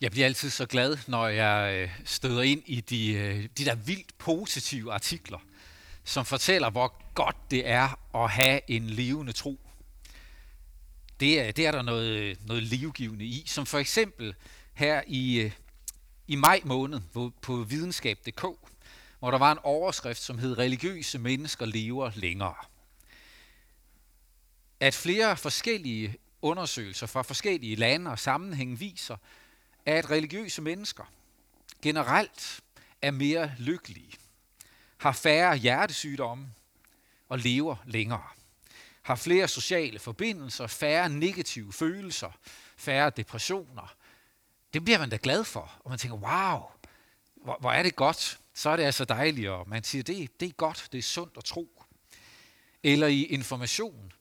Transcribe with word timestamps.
Jeg 0.00 0.10
bliver 0.10 0.26
altid 0.26 0.50
så 0.50 0.66
glad, 0.66 0.96
når 1.06 1.28
jeg 1.28 1.74
øh, 1.74 1.90
støder 2.04 2.42
ind 2.42 2.62
i 2.66 2.80
de, 2.80 3.12
øh, 3.12 3.48
de 3.58 3.64
der 3.64 3.74
vildt 3.74 4.18
positive 4.18 4.92
artikler, 4.92 5.38
som 6.04 6.24
fortæller, 6.24 6.70
hvor 6.70 7.14
godt 7.14 7.36
det 7.50 7.68
er 7.68 8.16
at 8.16 8.30
have 8.30 8.60
en 8.68 8.90
levende 8.90 9.32
tro. 9.32 9.60
Det 11.20 11.40
er, 11.40 11.52
det 11.52 11.66
er 11.66 11.70
der 11.70 11.82
noget, 11.82 12.38
noget 12.46 12.62
livgivende 12.62 13.24
i, 13.24 13.44
som 13.46 13.66
for 13.66 13.78
eksempel 13.78 14.34
her 14.74 15.02
i, 15.06 15.40
øh, 15.40 15.52
i 16.28 16.36
maj 16.36 16.60
måned 16.64 17.00
på, 17.12 17.32
på 17.42 17.56
videnskab.dk, 17.56 18.44
hvor 19.18 19.30
der 19.30 19.38
var 19.38 19.52
en 19.52 19.58
overskrift, 19.62 20.22
som 20.22 20.38
hed 20.38 20.58
Religiøse 20.58 21.18
mennesker 21.18 21.66
lever 21.66 22.10
længere. 22.14 22.54
At 24.80 24.94
flere 24.94 25.36
forskellige 25.36 26.16
undersøgelser 26.42 27.06
fra 27.06 27.22
forskellige 27.22 27.76
lande 27.76 28.10
og 28.10 28.18
sammenhæng 28.18 28.80
viser, 28.80 29.16
at 29.86 30.10
religiøse 30.10 30.62
mennesker 30.62 31.04
generelt 31.82 32.60
er 33.02 33.10
mere 33.10 33.52
lykkelige, 33.58 34.12
har 34.96 35.12
færre 35.12 35.56
hjertesygdomme 35.56 36.46
og 37.28 37.38
lever 37.38 37.76
længere, 37.86 38.28
har 39.02 39.14
flere 39.14 39.48
sociale 39.48 39.98
forbindelser, 39.98 40.66
færre 40.66 41.08
negative 41.08 41.72
følelser, 41.72 42.30
færre 42.76 43.10
depressioner. 43.10 43.94
Det 44.74 44.84
bliver 44.84 44.98
man 44.98 45.10
da 45.10 45.18
glad 45.22 45.44
for, 45.44 45.72
og 45.84 45.90
man 45.90 45.98
tænker, 45.98 46.16
wow, 46.16 46.62
hvor, 47.34 47.56
hvor 47.60 47.72
er 47.72 47.82
det 47.82 47.96
godt. 47.96 48.38
Så 48.54 48.70
er 48.70 48.76
det 48.76 48.82
altså 48.82 49.04
dejligt, 49.04 49.48
og 49.48 49.68
man 49.68 49.84
siger, 49.84 50.02
det, 50.02 50.40
det 50.40 50.48
er 50.48 50.52
godt, 50.52 50.88
det 50.92 50.98
er 50.98 51.02
sundt 51.02 51.36
at 51.36 51.44
tro. 51.44 51.82
Eller 52.82 53.06
i 53.06 53.22
Information, 53.22 54.12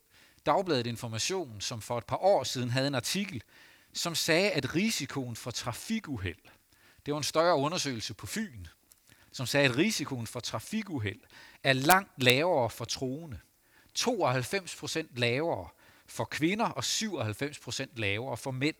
Dagbladet 0.45 0.87
Information, 0.87 1.61
som 1.61 1.81
for 1.81 1.97
et 1.97 2.05
par 2.05 2.17
år 2.17 2.43
siden 2.43 2.69
havde 2.69 2.87
en 2.87 2.95
artikel, 2.95 3.43
som 3.93 4.15
sagde, 4.15 4.51
at 4.51 4.75
risikoen 4.75 5.35
for 5.35 5.51
trafikuheld, 5.51 6.37
det 7.05 7.13
var 7.13 7.17
en 7.17 7.23
større 7.23 7.55
undersøgelse 7.55 8.13
på 8.13 8.27
Fyn, 8.27 8.65
som 9.31 9.45
sagde, 9.45 9.69
at 9.69 9.77
risikoen 9.77 10.27
for 10.27 10.39
trafikuheld 10.39 11.19
er 11.63 11.73
langt 11.73 12.23
lavere 12.23 12.69
for 12.69 12.85
troende. 12.85 13.39
92 13.93 14.75
procent 14.75 15.17
lavere 15.17 15.69
for 16.05 16.25
kvinder 16.25 16.65
og 16.65 16.83
97 16.83 17.59
procent 17.59 17.97
lavere 17.97 18.37
for 18.37 18.51
mænd. 18.51 18.75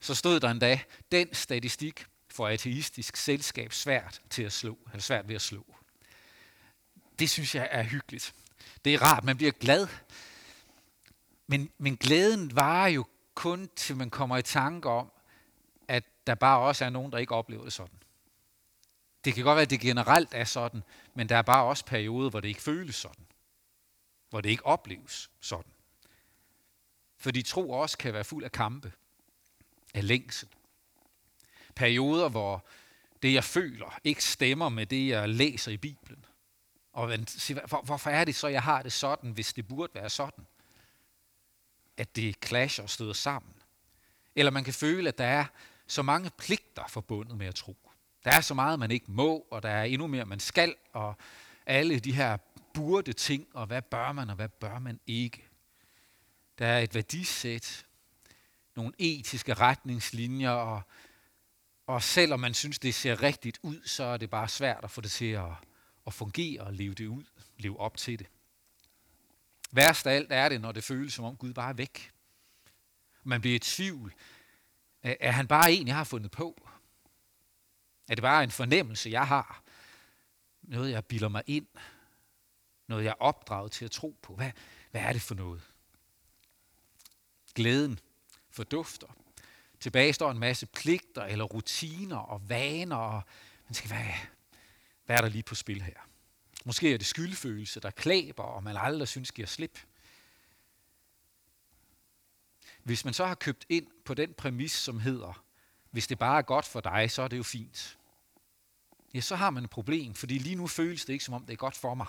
Så 0.00 0.14
stod 0.14 0.40
der 0.40 0.50
endda, 0.50 0.80
den 1.12 1.34
statistik 1.34 2.06
for 2.30 2.48
ateistisk 2.48 3.16
selskab 3.16 3.72
svært, 3.72 4.20
til 4.30 4.42
at 4.42 4.52
slå, 4.52 4.78
eller 4.92 5.02
svært 5.02 5.28
ved 5.28 5.34
at 5.34 5.42
slå. 5.42 5.66
Det 7.18 7.30
synes 7.30 7.54
jeg 7.54 7.68
er 7.70 7.82
hyggeligt. 7.82 8.34
Det 8.84 8.94
er 8.94 9.02
rart, 9.02 9.24
man 9.24 9.36
bliver 9.36 9.52
glad. 9.52 9.88
Men, 11.46 11.70
men 11.78 11.96
glæden 11.96 12.56
varer 12.56 12.88
jo 12.88 13.04
kun 13.38 13.70
til 13.76 13.96
man 13.96 14.10
kommer 14.10 14.36
i 14.36 14.42
tanke 14.42 14.88
om, 14.88 15.12
at 15.88 16.04
der 16.26 16.34
bare 16.34 16.58
også 16.58 16.84
er 16.84 16.90
nogen, 16.90 17.12
der 17.12 17.18
ikke 17.18 17.34
oplever 17.34 17.64
det 17.64 17.72
sådan. 17.72 17.98
Det 19.24 19.34
kan 19.34 19.44
godt 19.44 19.56
være, 19.56 19.62
at 19.62 19.70
det 19.70 19.80
generelt 19.80 20.28
er 20.34 20.44
sådan, 20.44 20.82
men 21.14 21.28
der 21.28 21.36
er 21.36 21.42
bare 21.42 21.64
også 21.64 21.84
perioder, 21.84 22.30
hvor 22.30 22.40
det 22.40 22.48
ikke 22.48 22.62
føles 22.62 22.94
sådan. 22.94 23.26
Hvor 24.30 24.40
det 24.40 24.50
ikke 24.50 24.66
opleves 24.66 25.30
sådan. 25.40 25.72
Fordi 27.16 27.42
tro 27.42 27.70
også 27.70 27.98
kan 27.98 28.14
være 28.14 28.24
fuld 28.24 28.44
af 28.44 28.52
kampe, 28.52 28.92
af 29.94 30.06
længsel. 30.06 30.48
Perioder, 31.74 32.28
hvor 32.28 32.64
det, 33.22 33.34
jeg 33.34 33.44
føler, 33.44 33.98
ikke 34.04 34.24
stemmer 34.24 34.68
med 34.68 34.86
det, 34.86 35.08
jeg 35.08 35.28
læser 35.28 35.72
i 35.72 35.76
Bibelen. 35.76 36.24
Og 36.92 37.18
hvorfor 37.82 38.10
er 38.10 38.24
det 38.24 38.34
så, 38.34 38.48
jeg 38.48 38.62
har 38.62 38.82
det 38.82 38.92
sådan, 38.92 39.30
hvis 39.30 39.52
det 39.52 39.68
burde 39.68 39.94
være 39.94 40.10
sådan? 40.10 40.46
At 41.98 42.16
det 42.16 42.36
clasher 42.44 42.84
og 42.84 42.90
støder 42.90 43.12
sammen. 43.12 43.52
Eller 44.36 44.50
man 44.50 44.64
kan 44.64 44.74
føle, 44.74 45.08
at 45.08 45.18
der 45.18 45.24
er 45.24 45.44
så 45.86 46.02
mange 46.02 46.30
pligter 46.38 46.84
forbundet 46.88 47.36
med 47.36 47.46
at 47.46 47.54
tro. 47.54 47.76
Der 48.24 48.30
er 48.30 48.40
så 48.40 48.54
meget, 48.54 48.78
man 48.78 48.90
ikke 48.90 49.12
må, 49.12 49.46
og 49.50 49.62
der 49.62 49.68
er 49.68 49.84
endnu 49.84 50.06
mere, 50.06 50.24
man 50.24 50.40
skal, 50.40 50.74
og 50.92 51.16
alle 51.66 51.98
de 51.98 52.12
her 52.12 52.36
burde 52.74 53.12
ting, 53.12 53.46
og 53.54 53.66
hvad 53.66 53.82
bør 53.82 54.12
man, 54.12 54.30
og 54.30 54.36
hvad 54.36 54.48
bør 54.48 54.78
man 54.78 55.00
ikke. 55.06 55.48
Der 56.58 56.66
er 56.66 56.78
et 56.78 56.94
værdisæt, 56.94 57.86
nogle 58.76 58.92
etiske 58.98 59.54
retningslinjer, 59.54 60.50
og, 60.50 60.82
og 61.86 62.02
selvom 62.02 62.40
man 62.40 62.54
synes, 62.54 62.78
det 62.78 62.94
ser 62.94 63.22
rigtigt 63.22 63.58
ud, 63.62 63.80
så 63.84 64.04
er 64.04 64.16
det 64.16 64.30
bare 64.30 64.48
svært 64.48 64.84
at 64.84 64.90
få 64.90 65.00
det 65.00 65.10
til 65.10 65.30
at, 65.30 65.52
at 66.06 66.14
fungere 66.14 66.60
og 66.60 66.72
leve 66.72 66.94
det 66.94 67.06
ud, 67.06 67.24
leve 67.56 67.80
op 67.80 67.96
til 67.96 68.18
det. 68.18 68.26
Værst 69.70 70.06
af 70.06 70.14
alt 70.14 70.32
er 70.32 70.48
det, 70.48 70.60
når 70.60 70.72
det 70.72 70.84
føles, 70.84 71.14
som 71.14 71.24
om 71.24 71.36
Gud 71.36 71.52
bare 71.52 71.68
er 71.70 71.74
væk. 71.74 72.12
Man 73.24 73.40
bliver 73.40 73.56
i 73.56 73.58
tvivl. 73.58 74.14
Er 75.02 75.30
han 75.30 75.46
bare 75.46 75.72
en, 75.72 75.88
jeg 75.88 75.96
har 75.96 76.04
fundet 76.04 76.30
på? 76.30 76.68
Er 78.08 78.14
det 78.14 78.22
bare 78.22 78.44
en 78.44 78.50
fornemmelse, 78.50 79.10
jeg 79.10 79.26
har? 79.26 79.62
Noget, 80.62 80.90
jeg 80.90 81.04
bilder 81.04 81.28
mig 81.28 81.42
ind? 81.46 81.66
Noget, 82.86 83.04
jeg 83.04 83.10
er 83.10 83.22
opdraget 83.22 83.72
til 83.72 83.84
at 83.84 83.90
tro 83.90 84.18
på? 84.22 84.34
Hvad, 84.34 84.50
hvad 84.90 85.00
er 85.00 85.12
det 85.12 85.22
for 85.22 85.34
noget? 85.34 85.62
Glæden 87.54 88.00
fordufter. 88.50 89.06
Tilbage 89.80 90.12
står 90.12 90.30
en 90.30 90.38
masse 90.38 90.66
pligter 90.66 91.22
eller 91.22 91.44
rutiner 91.44 92.16
og 92.16 92.48
vaner. 92.48 92.96
Og 92.96 93.22
man 93.66 93.74
skal, 93.74 93.88
hvad, 93.88 94.14
hvad 95.06 95.16
er 95.16 95.20
der 95.20 95.28
lige 95.28 95.42
på 95.42 95.54
spil 95.54 95.82
her? 95.82 96.08
Måske 96.64 96.94
er 96.94 96.98
det 96.98 97.06
skyldfølelse, 97.06 97.80
der 97.80 97.90
klæber, 97.90 98.42
og 98.42 98.62
man 98.62 98.76
aldrig 98.76 99.08
synes 99.08 99.32
giver 99.32 99.48
slip. 99.48 99.78
Hvis 102.82 103.04
man 103.04 103.14
så 103.14 103.26
har 103.26 103.34
købt 103.34 103.66
ind 103.68 103.86
på 104.04 104.14
den 104.14 104.34
præmis, 104.34 104.72
som 104.72 105.00
hedder, 105.00 105.44
hvis 105.90 106.06
det 106.06 106.18
bare 106.18 106.38
er 106.38 106.42
godt 106.42 106.66
for 106.66 106.80
dig, 106.80 107.10
så 107.10 107.22
er 107.22 107.28
det 107.28 107.38
jo 107.38 107.42
fint. 107.42 107.98
Ja, 109.14 109.20
så 109.20 109.36
har 109.36 109.50
man 109.50 109.64
et 109.64 109.70
problem, 109.70 110.14
fordi 110.14 110.38
lige 110.38 110.54
nu 110.54 110.66
føles 110.66 111.04
det 111.04 111.12
ikke, 111.12 111.24
som 111.24 111.34
om 111.34 111.46
det 111.46 111.52
er 111.52 111.56
godt 111.56 111.76
for 111.76 111.94
mig. 111.94 112.06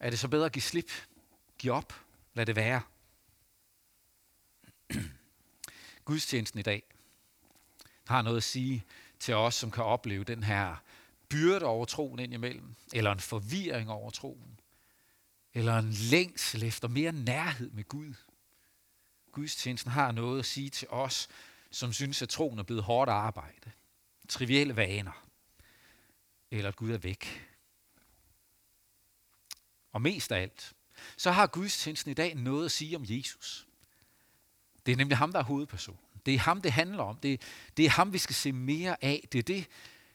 Er 0.00 0.10
det 0.10 0.18
så 0.18 0.28
bedre 0.28 0.46
at 0.46 0.52
give 0.52 0.62
slip? 0.62 0.90
Giv 1.58 1.72
op? 1.72 2.00
Lad 2.34 2.46
det 2.46 2.56
være. 2.56 2.82
Gudstjenesten 6.04 6.60
i 6.60 6.62
dag 6.62 6.82
har 8.06 8.22
noget 8.22 8.36
at 8.36 8.42
sige 8.42 8.84
til 9.18 9.34
os, 9.34 9.54
som 9.54 9.70
kan 9.70 9.84
opleve 9.84 10.24
den 10.24 10.42
her 10.42 10.76
byrde 11.28 11.66
over 11.66 11.84
troen 11.84 12.18
indimellem, 12.18 12.74
eller 12.92 13.12
en 13.12 13.20
forvirring 13.20 13.90
over 13.90 14.10
troen, 14.10 14.60
eller 15.54 15.78
en 15.78 15.90
længsel 15.90 16.62
efter 16.62 16.88
mere 16.88 17.12
nærhed 17.12 17.70
med 17.70 17.84
Gud. 17.84 18.14
Gudstjenesten 19.32 19.92
har 19.92 20.12
noget 20.12 20.38
at 20.38 20.46
sige 20.46 20.70
til 20.70 20.88
os, 20.90 21.28
som 21.70 21.92
synes, 21.92 22.22
at 22.22 22.28
troen 22.28 22.58
er 22.58 22.62
blevet 22.62 22.82
hårdt 22.82 23.10
arbejde, 23.10 23.70
trivielle 24.28 24.76
vaner, 24.76 25.26
eller 26.50 26.68
at 26.68 26.76
Gud 26.76 26.90
er 26.90 26.98
væk. 26.98 27.46
Og 29.92 30.02
mest 30.02 30.32
af 30.32 30.42
alt, 30.42 30.72
så 31.16 31.30
har 31.30 31.46
gudstjenesten 31.46 32.10
i 32.10 32.14
dag 32.14 32.34
noget 32.34 32.64
at 32.64 32.72
sige 32.72 32.96
om 32.96 33.04
Jesus. 33.08 33.66
Det 34.86 34.92
er 34.92 34.96
nemlig 34.96 35.18
ham, 35.18 35.32
der 35.32 35.38
er 35.38 35.44
hovedpersonen. 35.44 36.00
Det 36.26 36.34
er 36.34 36.38
ham, 36.38 36.62
det 36.62 36.72
handler 36.72 37.02
om. 37.02 37.16
Det, 37.16 37.42
det 37.76 37.84
er 37.84 37.90
ham, 37.90 38.12
vi 38.12 38.18
skal 38.18 38.34
se 38.34 38.52
mere 38.52 39.04
af. 39.04 39.28
Det 39.32 39.38
er 39.38 39.42
det, 39.42 39.66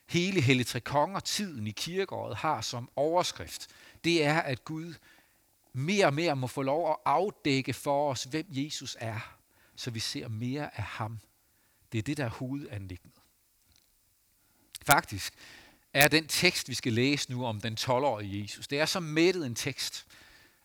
hele 0.10 0.42
Helligtrekonger 0.42 0.90
Tre 0.90 1.02
Konger 1.02 1.20
tiden 1.20 1.68
i 1.68 1.72
kirkeåret 1.72 2.38
har 2.38 2.62
som 2.62 2.90
overskrift, 2.96 3.68
det 4.04 4.26
er, 4.26 4.40
at 4.40 4.66
Gud 4.66 4.94
mere 5.74 6.06
og 6.06 6.14
mere 6.14 6.36
må 6.36 6.48
få 6.48 6.62
lov 6.62 6.90
at 6.92 6.96
afdække 7.06 7.74
for 7.74 8.12
os, 8.12 8.24
hvem 8.24 8.46
Jesus 8.50 8.98
er, 9.00 9.38
så 9.76 9.92
vi 9.92 10.00
ser 10.00 10.28
mere 10.28 10.78
af 10.78 10.84
ham. 10.84 11.20
Det 11.92 11.98
er 11.98 12.02
det, 12.02 12.18
der 12.18 12.26
er 12.26 12.30
hovedanlægget. 12.30 13.12
Faktisk 14.86 15.34
er 15.94 16.08
den 16.08 16.28
tekst, 16.28 16.70
vi 16.70 16.74
skal 16.74 16.94
læse 16.94 17.32
nu 17.32 17.46
om 17.46 17.62
den 17.62 17.78
12-årige 17.80 18.42
Jesus, 18.42 18.68
det 18.68 18.80
er 18.80 18.86
så 18.86 19.00
mættet 19.00 19.46
en 19.46 19.56
tekst, 19.56 20.06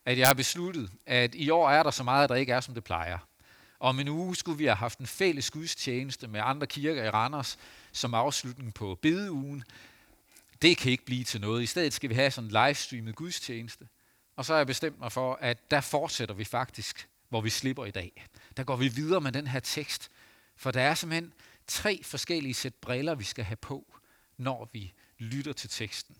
at 0.04 0.18
jeg 0.18 0.26
har 0.26 0.34
besluttet, 0.34 0.90
at 1.06 1.34
i 1.34 1.50
år 1.50 1.70
er 1.70 1.82
der 1.82 1.90
så 1.90 2.02
meget, 2.02 2.28
der 2.28 2.34
ikke 2.34 2.52
er, 2.52 2.60
som 2.60 2.74
det 2.74 2.84
plejer. 2.84 3.18
Om 3.80 4.00
en 4.00 4.08
uge 4.08 4.36
skulle 4.36 4.58
vi 4.58 4.64
have 4.64 4.76
haft 4.76 4.98
en 4.98 5.06
fælles 5.06 5.50
gudstjeneste 5.50 6.28
med 6.28 6.40
andre 6.44 6.66
kirker 6.66 7.04
i 7.04 7.10
Randers 7.10 7.58
som 7.94 8.14
afslutning 8.14 8.74
på 8.74 8.98
bedeugen. 9.02 9.64
Det 10.62 10.76
kan 10.76 10.92
ikke 10.92 11.04
blive 11.04 11.24
til 11.24 11.40
noget. 11.40 11.62
I 11.62 11.66
stedet 11.66 11.92
skal 11.92 12.10
vi 12.10 12.14
have 12.14 12.30
sådan 12.30 12.48
en 12.48 12.66
livestreamet 12.66 13.16
gudstjeneste. 13.16 13.88
Og 14.36 14.44
så 14.44 14.52
har 14.52 14.58
jeg 14.58 14.66
bestemt 14.66 14.98
mig 14.98 15.12
for, 15.12 15.34
at 15.34 15.70
der 15.70 15.80
fortsætter 15.80 16.34
vi 16.34 16.44
faktisk, 16.44 17.08
hvor 17.28 17.40
vi 17.40 17.50
slipper 17.50 17.84
i 17.84 17.90
dag. 17.90 18.26
Der 18.56 18.64
går 18.64 18.76
vi 18.76 18.88
videre 18.88 19.20
med 19.20 19.32
den 19.32 19.46
her 19.46 19.60
tekst. 19.60 20.10
For 20.56 20.70
der 20.70 20.80
er 20.80 20.94
simpelthen 20.94 21.32
tre 21.66 22.00
forskellige 22.02 22.54
sæt 22.54 22.74
briller, 22.74 23.14
vi 23.14 23.24
skal 23.24 23.44
have 23.44 23.56
på, 23.56 23.94
når 24.36 24.70
vi 24.72 24.92
lytter 25.18 25.52
til 25.52 25.70
teksten. 25.70 26.16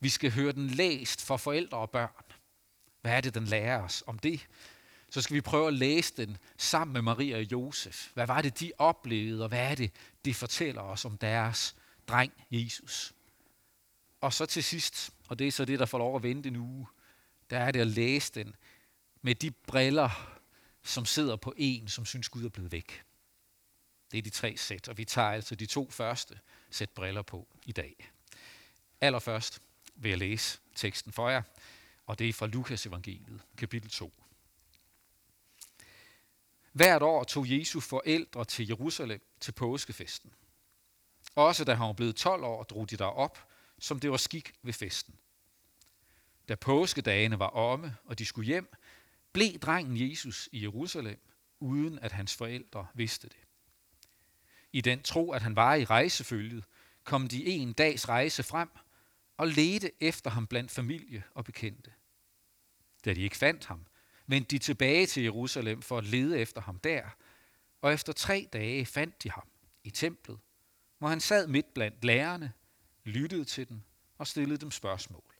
Vi 0.00 0.08
skal 0.08 0.30
høre 0.30 0.52
den 0.52 0.66
læst 0.66 1.26
for 1.26 1.36
forældre 1.36 1.78
og 1.78 1.90
børn. 1.90 2.24
Hvad 3.00 3.12
er 3.12 3.20
det, 3.20 3.34
den 3.34 3.44
lærer 3.44 3.82
os 3.82 4.04
om 4.06 4.18
det? 4.18 4.46
Så 5.12 5.22
skal 5.22 5.34
vi 5.34 5.40
prøve 5.40 5.68
at 5.68 5.74
læse 5.74 6.14
den 6.16 6.36
sammen 6.56 6.92
med 6.92 7.02
Maria 7.02 7.36
og 7.36 7.52
Josef. 7.52 8.10
Hvad 8.14 8.26
var 8.26 8.42
det, 8.42 8.60
de 8.60 8.72
oplevede, 8.78 9.42
og 9.42 9.48
hvad 9.48 9.70
er 9.70 9.74
det, 9.74 9.90
det 10.24 10.36
fortæller 10.36 10.82
os 10.82 11.04
om 11.04 11.18
deres 11.18 11.76
dreng 12.08 12.32
Jesus? 12.50 13.14
Og 14.20 14.32
så 14.32 14.46
til 14.46 14.64
sidst, 14.64 15.10
og 15.28 15.38
det 15.38 15.46
er 15.46 15.52
så 15.52 15.64
det, 15.64 15.78
der 15.78 15.86
får 15.86 15.98
lov 15.98 16.16
at 16.16 16.22
vente 16.22 16.48
en 16.48 16.56
uge, 16.56 16.86
der 17.50 17.58
er 17.58 17.70
det 17.70 17.80
at 17.80 17.86
læse 17.86 18.32
den 18.34 18.54
med 19.22 19.34
de 19.34 19.50
briller, 19.50 20.40
som 20.82 21.04
sidder 21.04 21.36
på 21.36 21.54
en, 21.56 21.88
som 21.88 22.04
synes 22.04 22.28
Gud 22.28 22.44
er 22.44 22.48
blevet 22.48 22.72
væk. 22.72 23.02
Det 24.12 24.18
er 24.18 24.22
de 24.22 24.30
tre 24.30 24.56
sæt, 24.56 24.88
og 24.88 24.98
vi 24.98 25.04
tager 25.04 25.28
altså 25.28 25.54
de 25.54 25.66
to 25.66 25.90
første 25.90 26.38
sæt 26.70 26.90
briller 26.90 27.22
på 27.22 27.48
i 27.66 27.72
dag. 27.72 28.10
Allerførst 29.00 29.62
vil 29.94 30.08
jeg 30.08 30.18
læse 30.18 30.58
teksten 30.74 31.12
for 31.12 31.28
jer, 31.28 31.42
og 32.06 32.18
det 32.18 32.28
er 32.28 32.32
fra 32.32 32.46
Lukas 32.46 32.86
evangeliet, 32.86 33.40
kapitel 33.56 33.90
2. 33.90 34.21
Hvert 36.72 37.02
år 37.02 37.24
tog 37.24 37.50
Jesu 37.50 37.80
forældre 37.80 38.44
til 38.44 38.68
Jerusalem 38.68 39.20
til 39.40 39.52
påskefesten. 39.52 40.32
Også 41.34 41.64
da 41.64 41.74
han 41.74 41.86
var 41.86 41.92
blevet 41.92 42.16
12 42.16 42.44
år, 42.44 42.62
drog 42.62 42.90
de 42.90 42.96
derop, 42.96 43.48
som 43.78 44.00
det 44.00 44.10
var 44.10 44.16
skik 44.16 44.52
ved 44.62 44.72
festen. 44.72 45.14
Da 46.48 46.54
påskedagene 46.54 47.38
var 47.38 47.48
omme, 47.48 47.96
og 48.04 48.18
de 48.18 48.24
skulle 48.24 48.46
hjem, 48.46 48.72
blev 49.32 49.58
drengen 49.58 50.10
Jesus 50.10 50.48
i 50.52 50.62
Jerusalem, 50.62 51.20
uden 51.60 51.98
at 51.98 52.12
hans 52.12 52.36
forældre 52.36 52.86
vidste 52.94 53.28
det. 53.28 53.36
I 54.72 54.80
den 54.80 55.02
tro, 55.02 55.32
at 55.32 55.42
han 55.42 55.56
var 55.56 55.74
i 55.74 55.84
rejsefølget, 55.84 56.64
kom 57.04 57.28
de 57.28 57.46
en 57.46 57.72
dags 57.72 58.08
rejse 58.08 58.42
frem 58.42 58.68
og 59.36 59.48
ledte 59.48 59.90
efter 60.00 60.30
ham 60.30 60.46
blandt 60.46 60.70
familie 60.70 61.22
og 61.34 61.44
bekendte. 61.44 61.92
Da 63.04 63.14
de 63.14 63.20
ikke 63.20 63.36
fandt 63.36 63.66
ham, 63.66 63.86
vendte 64.26 64.50
de 64.50 64.58
tilbage 64.58 65.06
til 65.06 65.22
Jerusalem 65.22 65.82
for 65.82 65.98
at 65.98 66.04
lede 66.04 66.38
efter 66.38 66.60
ham 66.60 66.78
der, 66.78 67.02
og 67.80 67.92
efter 67.92 68.12
tre 68.12 68.48
dage 68.52 68.86
fandt 68.86 69.22
de 69.22 69.30
ham 69.30 69.48
i 69.84 69.90
templet, 69.90 70.38
hvor 70.98 71.08
han 71.08 71.20
sad 71.20 71.46
midt 71.46 71.74
blandt 71.74 72.04
lærerne, 72.04 72.52
lyttede 73.04 73.44
til 73.44 73.68
dem 73.68 73.82
og 74.18 74.26
stillede 74.26 74.60
dem 74.60 74.70
spørgsmål. 74.70 75.34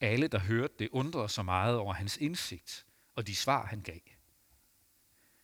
Alle, 0.00 0.28
der 0.28 0.38
hørte 0.38 0.74
det, 0.78 0.88
undrede 0.92 1.28
sig 1.28 1.44
meget 1.44 1.76
over 1.76 1.94
hans 1.94 2.16
indsigt 2.16 2.86
og 3.14 3.26
de 3.26 3.36
svar, 3.36 3.66
han 3.66 3.82
gav. 3.82 4.00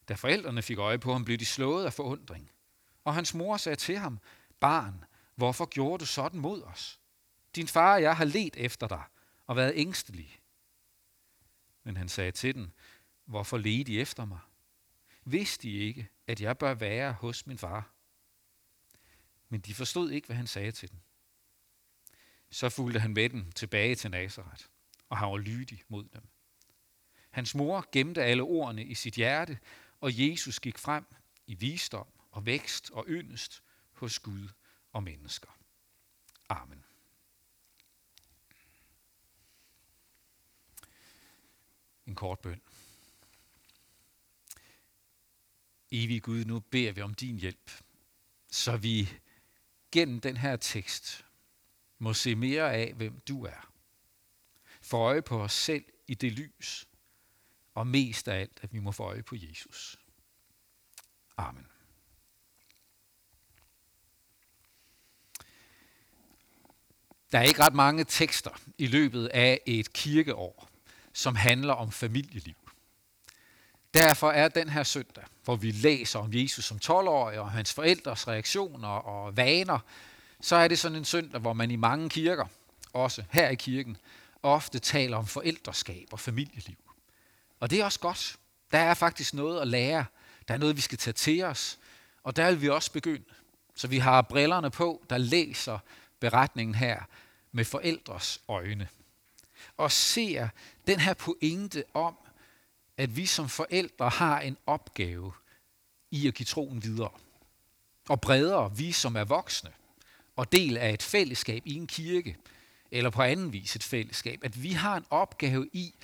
Da 0.08 0.14
forældrene 0.14 0.62
fik 0.62 0.78
øje 0.78 0.98
på 0.98 1.12
ham, 1.12 1.24
blev 1.24 1.38
de 1.38 1.46
slået 1.46 1.84
af 1.84 1.92
forundring. 1.92 2.50
Og 3.04 3.14
hans 3.14 3.34
mor 3.34 3.56
sagde 3.56 3.76
til 3.76 3.98
ham, 3.98 4.18
Barn, 4.60 5.04
hvorfor 5.34 5.66
gjorde 5.66 6.00
du 6.00 6.06
sådan 6.06 6.40
mod 6.40 6.62
os? 6.62 7.00
Din 7.56 7.68
far 7.68 7.94
og 7.94 8.02
jeg 8.02 8.16
har 8.16 8.24
let 8.24 8.56
efter 8.56 8.88
dig 8.88 9.02
og 9.46 9.56
været 9.56 9.72
ængstelige. 9.76 10.37
Men 11.88 11.96
han 11.96 12.08
sagde 12.08 12.32
til 12.32 12.54
den, 12.54 12.72
Hvorfor 13.24 13.58
ledte 13.58 13.92
I 13.92 14.00
efter 14.00 14.24
mig? 14.24 14.38
Vidste 15.24 15.68
I 15.68 15.78
ikke, 15.78 16.08
at 16.26 16.40
jeg 16.40 16.58
bør 16.58 16.74
være 16.74 17.12
hos 17.12 17.46
min 17.46 17.58
far? 17.58 17.90
Men 19.48 19.60
de 19.60 19.74
forstod 19.74 20.10
ikke, 20.10 20.26
hvad 20.26 20.36
han 20.36 20.46
sagde 20.46 20.72
til 20.72 20.90
dem. 20.90 21.00
Så 22.50 22.68
fulgte 22.68 23.00
han 23.00 23.14
med 23.14 23.28
dem 23.30 23.52
tilbage 23.52 23.94
til 23.94 24.10
Nazareth, 24.10 24.64
og 25.08 25.18
han 25.18 25.28
var 25.28 25.36
lydig 25.36 25.82
mod 25.88 26.08
dem. 26.08 26.28
Hans 27.30 27.54
mor 27.54 27.88
gemte 27.92 28.22
alle 28.22 28.42
ordene 28.42 28.84
i 28.84 28.94
sit 28.94 29.14
hjerte, 29.14 29.58
og 30.00 30.28
Jesus 30.28 30.60
gik 30.60 30.78
frem 30.78 31.04
i 31.46 31.54
visdom 31.54 32.08
og 32.30 32.46
vækst 32.46 32.90
og 32.90 33.04
yndest 33.08 33.62
hos 33.92 34.18
Gud 34.18 34.48
og 34.92 35.02
mennesker. 35.02 35.58
Amen. 36.48 36.84
En 42.08 42.14
kort 42.14 42.38
bøn. 42.38 42.60
Evig 45.90 46.22
Gud, 46.22 46.44
nu 46.44 46.60
beder 46.60 46.92
vi 46.92 47.02
om 47.02 47.14
din 47.14 47.38
hjælp, 47.38 47.70
så 48.50 48.76
vi 48.76 49.08
gennem 49.92 50.20
den 50.20 50.36
her 50.36 50.56
tekst 50.56 51.24
må 51.98 52.14
se 52.14 52.34
mere 52.34 52.74
af, 52.74 52.94
hvem 52.94 53.20
du 53.20 53.44
er. 53.44 53.72
Få 54.82 54.96
øje 54.96 55.22
på 55.22 55.42
os 55.42 55.52
selv 55.52 55.84
i 56.06 56.14
det 56.14 56.32
lys, 56.32 56.88
og 57.74 57.86
mest 57.86 58.28
af 58.28 58.40
alt, 58.40 58.58
at 58.62 58.72
vi 58.72 58.78
må 58.78 58.92
få 58.92 59.02
øje 59.02 59.22
på 59.22 59.36
Jesus. 59.38 59.98
Amen. 61.36 61.66
Der 67.32 67.38
er 67.38 67.42
ikke 67.42 67.62
ret 67.62 67.74
mange 67.74 68.04
tekster 68.04 68.60
i 68.78 68.86
løbet 68.86 69.26
af 69.26 69.60
et 69.66 69.92
kirkeår, 69.92 70.67
som 71.18 71.36
handler 71.36 71.74
om 71.74 71.92
familieliv. 71.92 72.54
Derfor 73.94 74.30
er 74.30 74.48
den 74.48 74.68
her 74.68 74.82
søndag, 74.82 75.24
hvor 75.44 75.56
vi 75.56 75.70
læser 75.70 76.18
om 76.18 76.30
Jesus 76.32 76.64
som 76.64 76.78
12-årig 76.84 77.40
og 77.40 77.50
hans 77.50 77.72
forældres 77.72 78.28
reaktioner 78.28 78.88
og 78.88 79.36
vaner, 79.36 79.78
så 80.40 80.56
er 80.56 80.68
det 80.68 80.78
sådan 80.78 80.98
en 80.98 81.04
søndag, 81.04 81.40
hvor 81.40 81.52
man 81.52 81.70
i 81.70 81.76
mange 81.76 82.08
kirker, 82.08 82.46
også 82.92 83.24
her 83.30 83.48
i 83.48 83.54
kirken, 83.54 83.96
ofte 84.42 84.78
taler 84.78 85.16
om 85.16 85.26
forældreskab 85.26 86.08
og 86.12 86.20
familieliv. 86.20 86.76
Og 87.60 87.70
det 87.70 87.80
er 87.80 87.84
også 87.84 88.00
godt. 88.00 88.36
Der 88.72 88.78
er 88.78 88.94
faktisk 88.94 89.34
noget 89.34 89.60
at 89.60 89.68
lære. 89.68 90.04
Der 90.48 90.54
er 90.54 90.58
noget, 90.58 90.76
vi 90.76 90.80
skal 90.80 90.98
tage 90.98 91.14
til 91.14 91.42
os. 91.42 91.78
Og 92.22 92.36
der 92.36 92.50
vil 92.50 92.62
vi 92.62 92.68
også 92.68 92.92
begynde. 92.92 93.24
Så 93.74 93.88
vi 93.88 93.98
har 93.98 94.22
brillerne 94.22 94.70
på, 94.70 95.04
der 95.10 95.18
læser 95.18 95.78
beretningen 96.20 96.74
her 96.74 97.02
med 97.52 97.64
forældres 97.64 98.40
øjne. 98.48 98.88
Og 99.76 99.92
ser 99.92 100.48
den 100.88 101.00
her 101.00 101.14
pointe 101.14 101.84
om, 101.94 102.16
at 102.96 103.16
vi 103.16 103.26
som 103.26 103.48
forældre 103.48 104.08
har 104.08 104.40
en 104.40 104.56
opgave 104.66 105.32
i 106.10 106.28
at 106.28 106.34
give 106.34 106.44
troen 106.44 106.82
videre. 106.82 107.10
Og 108.08 108.20
bredere, 108.20 108.76
vi 108.76 108.92
som 108.92 109.16
er 109.16 109.24
voksne, 109.24 109.70
og 110.36 110.52
del 110.52 110.76
af 110.76 110.92
et 110.92 111.02
fællesskab 111.02 111.62
i 111.66 111.74
en 111.74 111.86
kirke, 111.86 112.36
eller 112.90 113.10
på 113.10 113.22
anden 113.22 113.52
vis 113.52 113.76
et 113.76 113.82
fællesskab, 113.82 114.40
at 114.44 114.62
vi 114.62 114.72
har 114.72 114.96
en 114.96 115.04
opgave 115.10 115.68
i 115.72 115.94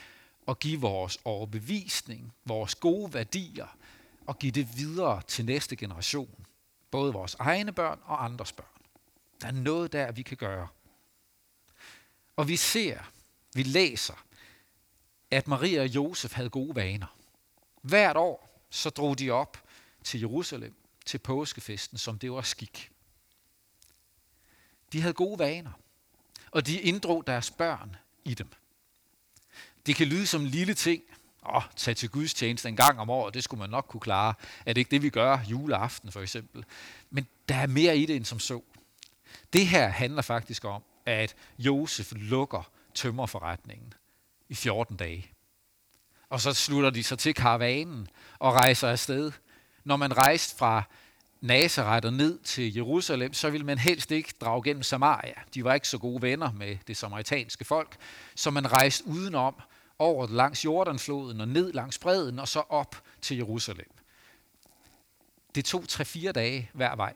at 0.49 0.59
give 0.59 0.81
vores 0.81 1.19
overbevisning, 1.25 2.35
vores 2.45 2.75
gode 2.75 3.15
værdier, 3.15 3.77
og 4.27 4.39
give 4.39 4.53
det 4.53 4.77
videre 4.77 5.23
til 5.23 5.45
næste 5.45 5.77
generation. 5.77 6.47
Både 6.91 7.13
vores 7.13 7.37
egne 7.39 7.73
børn 7.73 8.01
og 8.05 8.25
andres 8.25 8.53
børn. 8.53 8.67
Der 9.41 9.47
er 9.47 9.53
noget 9.53 9.93
der, 9.93 10.13
vi 10.13 10.23
kan 10.23 10.37
gøre. 10.37 10.69
Og 12.37 12.49
vi 12.49 12.57
ser, 12.57 13.11
vi 13.55 13.63
læser, 13.63 14.25
at 15.31 15.49
Maria 15.49 15.81
og 15.81 15.89
Josef 15.89 16.33
havde 16.33 16.51
gode 16.51 16.75
vaner. 16.75 17.17
Hvert 17.83 18.17
år 18.17 18.67
så 18.71 18.91
drog 18.91 19.19
de 19.19 19.31
op 19.31 19.65
til 20.05 20.21
Jerusalem 20.21 20.75
til 21.07 21.19
påskefesten, 21.19 21.99
som 21.99 22.19
det 22.19 22.33
var 22.33 22.43
skik. 22.43 22.91
De 24.93 25.01
havde 25.01 25.15
gode 25.15 25.39
vaner, 25.39 25.71
og 26.51 26.67
de 26.67 26.81
inddrog 26.81 27.27
deres 27.27 27.51
børn 27.51 27.97
i 28.25 28.35
dem. 28.35 28.49
Det 29.87 29.97
kan 29.97 30.07
lyde 30.07 30.27
som 30.27 30.41
en 30.43 30.47
lille 30.47 30.75
ting. 30.75 31.03
Åh, 31.55 31.63
tage 31.77 31.95
til 31.95 32.11
Guds 32.11 32.35
tjeneste 32.35 32.69
en 32.69 32.77
gang 32.77 33.01
om 33.01 33.11
året, 33.11 33.35
det 33.35 33.45
skulle 33.45 33.61
man 33.61 33.71
nok 33.71 33.87
kunne 33.89 34.01
klare. 34.01 34.35
Er 34.67 34.73
det 34.73 34.81
ikke 34.81 34.91
det, 34.91 35.03
vi 35.03 35.11
gør 35.11 35.39
juleaften 35.51 36.13
for 36.13 36.21
eksempel? 36.21 36.65
Men 37.11 37.27
der 37.49 37.55
er 37.55 37.67
mere 37.67 37.99
i 37.99 38.07
det 38.07 38.17
end 38.17 38.25
som 38.25 38.39
så. 38.39 38.63
Det 39.53 39.67
her 39.67 39.89
handler 39.89 40.23
faktisk 40.23 40.65
om, 40.65 40.83
at 41.07 41.37
Josef 41.59 42.13
lukker 42.17 42.71
tømmerforretningen 42.95 43.95
i 44.49 44.55
14 44.55 44.97
dage. 44.97 45.31
Og 46.29 46.41
så 46.41 46.53
slutter 46.53 46.91
de 46.91 47.03
sig 47.03 47.19
til 47.19 47.35
karavanen 47.35 48.09
og 48.39 48.55
rejser 48.55 48.89
afsted. 48.89 49.33
Når 49.85 49.97
man 49.97 50.17
rejste 50.17 50.57
fra 50.57 50.83
Nazareth 51.41 52.07
og 52.07 52.13
ned 52.13 52.39
til 52.39 52.75
Jerusalem, 52.75 53.33
så 53.33 53.51
ville 53.51 53.67
man 53.67 53.79
helst 53.79 54.11
ikke 54.11 54.35
drage 54.41 54.63
gennem 54.63 54.83
Samaria. 54.83 55.35
De 55.55 55.65
var 55.65 55.75
ikke 55.75 55.89
så 55.89 55.99
gode 55.99 56.23
venner 56.23 56.53
med 56.53 56.77
det 56.87 56.97
samaritanske 56.97 57.65
folk, 57.65 57.97
så 58.35 58.51
man 58.51 58.73
rejste 58.73 59.07
udenom 59.07 59.55
over 59.99 60.27
langs 60.27 60.65
Jordanfloden 60.65 61.41
og 61.41 61.49
ned 61.49 61.73
langs 61.73 61.99
bredden 61.99 62.39
og 62.39 62.49
så 62.49 62.61
op 62.61 63.03
til 63.23 63.37
Jerusalem. 63.37 63.91
Det 65.55 65.65
tog 65.65 65.85
3-4 65.91 66.33
dage 66.33 66.71
hver 66.73 66.97
vej. 66.97 67.15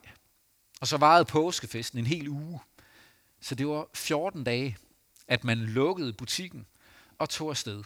Og 0.81 0.87
så 0.87 0.97
varede 0.97 1.25
påskefesten 1.25 1.99
en 1.99 2.07
hel 2.07 2.29
uge. 2.29 2.61
Så 3.41 3.55
det 3.55 3.69
var 3.69 3.87
14 3.95 4.45
dage, 4.45 4.77
at 5.29 5.45
man 5.45 5.59
lukkede 5.59 6.13
butikken 6.13 6.67
og 7.19 7.29
tog 7.29 7.51
afsted. 7.51 7.85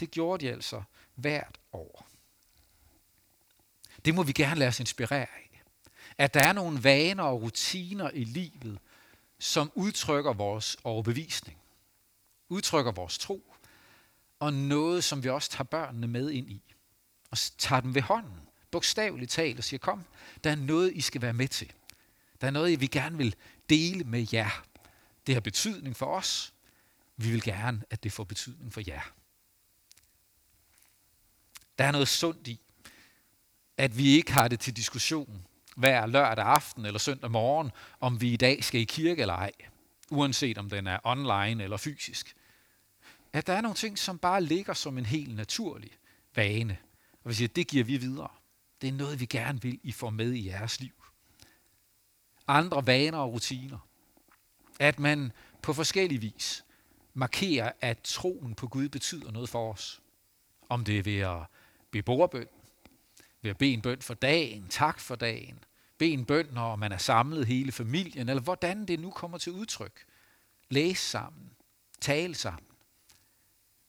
Det 0.00 0.10
gjorde 0.10 0.46
de 0.46 0.52
altså 0.52 0.82
hvert 1.14 1.58
år. 1.72 2.06
Det 4.04 4.14
må 4.14 4.22
vi 4.22 4.32
gerne 4.32 4.58
lade 4.58 4.68
os 4.68 4.80
inspirere 4.80 5.20
af. 5.20 5.62
At 6.18 6.34
der 6.34 6.40
er 6.40 6.52
nogle 6.52 6.84
vaner 6.84 7.22
og 7.22 7.42
rutiner 7.42 8.10
i 8.10 8.24
livet, 8.24 8.78
som 9.38 9.72
udtrykker 9.74 10.32
vores 10.32 10.76
overbevisning, 10.84 11.58
udtrykker 12.48 12.92
vores 12.92 13.18
tro, 13.18 13.54
og 14.38 14.52
noget, 14.52 15.04
som 15.04 15.24
vi 15.24 15.28
også 15.28 15.50
tager 15.50 15.64
børnene 15.64 16.06
med 16.06 16.30
ind 16.30 16.50
i. 16.50 16.62
Og 17.30 17.38
tager 17.58 17.80
dem 17.80 17.94
ved 17.94 18.02
hånden, 18.02 18.40
bogstaveligt 18.70 19.30
talt, 19.30 19.58
og 19.58 19.64
siger, 19.64 19.78
kom, 19.78 20.04
der 20.44 20.50
er 20.50 20.56
noget, 20.56 20.92
I 20.92 21.00
skal 21.00 21.22
være 21.22 21.32
med 21.32 21.48
til. 21.48 21.72
Der 22.40 22.46
er 22.46 22.50
noget, 22.50 22.80
vi 22.80 22.86
gerne 22.86 23.16
vil 23.16 23.34
dele 23.70 24.04
med 24.04 24.26
jer. 24.32 24.64
Det 25.26 25.34
har 25.34 25.40
betydning 25.40 25.96
for 25.96 26.06
os. 26.06 26.54
Vi 27.16 27.30
vil 27.30 27.42
gerne, 27.42 27.82
at 27.90 28.02
det 28.02 28.12
får 28.12 28.24
betydning 28.24 28.72
for 28.72 28.82
jer. 28.86 29.12
Der 31.78 31.84
er 31.84 31.92
noget 31.92 32.08
sundt 32.08 32.48
i, 32.48 32.60
at 33.76 33.98
vi 33.98 34.08
ikke 34.08 34.32
har 34.32 34.48
det 34.48 34.60
til 34.60 34.76
diskussion 34.76 35.46
hver 35.76 36.06
lørdag 36.06 36.44
aften 36.44 36.84
eller 36.84 36.98
søndag 36.98 37.30
morgen, 37.30 37.70
om 38.00 38.20
vi 38.20 38.32
i 38.32 38.36
dag 38.36 38.64
skal 38.64 38.80
i 38.80 38.84
kirke 38.84 39.20
eller 39.20 39.34
ej, 39.34 39.52
uanset 40.10 40.58
om 40.58 40.70
den 40.70 40.86
er 40.86 40.98
online 41.04 41.64
eller 41.64 41.76
fysisk. 41.76 42.36
At 43.32 43.46
der 43.46 43.52
er 43.52 43.60
nogle 43.60 43.76
ting, 43.76 43.98
som 43.98 44.18
bare 44.18 44.42
ligger 44.42 44.74
som 44.74 44.98
en 44.98 45.06
helt 45.06 45.36
naturlig 45.36 45.90
vane. 46.34 46.78
Og 47.24 47.30
vi 47.30 47.34
siger, 47.34 47.48
det 47.48 47.68
giver 47.68 47.84
vi 47.84 47.96
videre. 47.96 48.28
Det 48.80 48.88
er 48.88 48.92
noget, 48.92 49.20
vi 49.20 49.26
gerne 49.26 49.62
vil, 49.62 49.80
I 49.82 49.92
får 49.92 50.10
med 50.10 50.32
i 50.32 50.46
jeres 50.46 50.80
liv. 50.80 51.04
Andre 52.46 52.86
vaner 52.86 53.18
og 53.18 53.32
rutiner. 53.32 53.78
At 54.78 54.98
man 54.98 55.32
på 55.62 55.72
forskellige 55.72 56.20
vis 56.20 56.64
markerer, 57.16 57.72
at 57.80 58.00
troen 58.04 58.54
på 58.54 58.68
Gud 58.68 58.88
betyder 58.88 59.30
noget 59.30 59.48
for 59.48 59.72
os. 59.72 60.00
Om 60.68 60.84
det 60.84 60.98
er 60.98 61.02
ved 61.02 61.18
at 61.18 61.38
bede 61.90 62.02
bordbøn, 62.02 62.46
ved 63.42 63.50
at 63.50 63.58
bede 63.58 63.72
en 63.72 63.82
bøn 63.82 64.02
for 64.02 64.14
dagen, 64.14 64.68
tak 64.68 65.00
for 65.00 65.14
dagen, 65.14 65.58
bede 65.98 66.10
en 66.10 66.24
bøn, 66.24 66.46
når 66.52 66.76
man 66.76 66.92
er 66.92 66.98
samlet 66.98 67.46
hele 67.46 67.72
familien, 67.72 68.28
eller 68.28 68.42
hvordan 68.42 68.86
det 68.86 69.00
nu 69.00 69.10
kommer 69.10 69.38
til 69.38 69.52
udtryk. 69.52 70.04
Læse 70.68 71.02
sammen, 71.02 71.50
tale 72.00 72.34
sammen. 72.34 72.66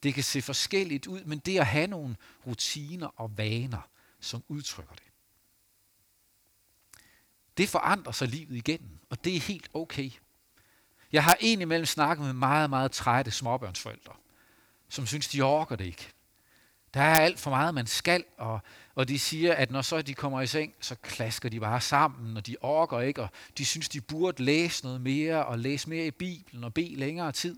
Det 0.03 0.13
kan 0.13 0.23
se 0.23 0.41
forskelligt 0.41 1.07
ud, 1.07 1.23
men 1.23 1.39
det 1.39 1.59
at 1.59 1.65
have 1.65 1.87
nogle 1.87 2.15
rutiner 2.47 3.07
og 3.07 3.37
vaner, 3.37 3.89
som 4.19 4.43
udtrykker 4.47 4.93
det. 4.93 5.03
Det 7.57 7.69
forandrer 7.69 8.11
sig 8.11 8.27
livet 8.27 8.55
igennem, 8.55 8.99
og 9.09 9.23
det 9.23 9.35
er 9.35 9.39
helt 9.39 9.69
okay. 9.73 10.11
Jeg 11.11 11.23
har 11.23 11.37
imellem 11.41 11.85
snakket 11.85 12.25
med 12.25 12.33
meget, 12.33 12.69
meget 12.69 12.91
trætte 12.91 13.31
småbørnsforældre, 13.31 14.13
som 14.89 15.05
synes, 15.05 15.27
de 15.27 15.41
orker 15.41 15.75
det 15.75 15.85
ikke. 15.85 16.11
Der 16.93 17.01
er 17.01 17.15
alt 17.15 17.39
for 17.39 17.49
meget, 17.49 17.73
man 17.73 17.87
skal, 17.87 18.23
og, 18.37 18.59
og 18.95 19.07
de 19.07 19.19
siger, 19.19 19.53
at 19.53 19.71
når 19.71 19.81
så 19.81 20.01
de 20.01 20.13
kommer 20.13 20.41
i 20.41 20.47
seng, 20.47 20.73
så 20.79 20.95
klasker 20.95 21.49
de 21.49 21.59
bare 21.59 21.81
sammen, 21.81 22.37
og 22.37 22.47
de 22.47 22.55
orker 22.61 22.99
ikke, 22.99 23.21
og 23.21 23.29
de 23.57 23.65
synes, 23.65 23.89
de 23.89 24.01
burde 24.01 24.43
læse 24.43 24.83
noget 24.83 25.01
mere, 25.01 25.45
og 25.45 25.59
læse 25.59 25.89
mere 25.89 26.05
i 26.05 26.11
Bibelen, 26.11 26.63
og 26.63 26.73
bede 26.73 26.95
længere 26.95 27.31
tid. 27.31 27.57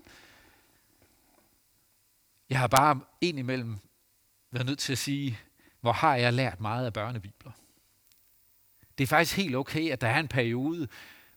Jeg 2.50 2.58
har 2.58 2.66
bare 2.66 3.00
indimellem 3.20 3.78
været 4.50 4.66
nødt 4.66 4.78
til 4.78 4.92
at 4.92 4.98
sige, 4.98 5.38
hvor 5.80 5.92
har 5.92 6.16
jeg 6.16 6.32
lært 6.32 6.60
meget 6.60 6.86
af 6.86 6.92
børnebibler. 6.92 7.52
Det 8.98 9.04
er 9.04 9.08
faktisk 9.08 9.36
helt 9.36 9.56
okay, 9.56 9.90
at 9.90 10.00
der 10.00 10.08
er 10.08 10.20
en 10.20 10.28
periode, 10.28 10.88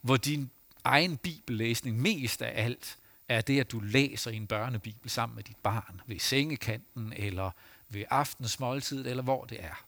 hvor 0.01 0.17
din 0.17 0.51
egen 0.83 1.17
bibellæsning 1.17 2.01
mest 2.01 2.41
af 2.41 2.63
alt 2.63 2.97
er 3.27 3.41
det, 3.41 3.59
at 3.59 3.71
du 3.71 3.79
læser 3.79 4.31
en 4.31 4.47
børnebibel 4.47 5.09
sammen 5.09 5.35
med 5.35 5.43
dit 5.43 5.57
barn 5.57 6.01
ved 6.07 6.19
sengekanten, 6.19 7.13
eller 7.13 7.51
ved 7.89 8.03
aftensmåltid 8.09 9.07
eller 9.07 9.23
hvor 9.23 9.45
det 9.45 9.63
er. 9.63 9.85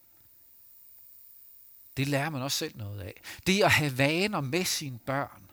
Det 1.98 2.08
lærer 2.08 2.30
man 2.30 2.42
også 2.42 2.58
selv 2.58 2.78
noget 2.78 3.02
af. 3.02 3.22
Det 3.48 3.64
at 3.64 3.72
have 3.72 3.98
vaner 3.98 4.42
med 4.42 4.66
sine 4.66 5.00
børn, 5.00 5.52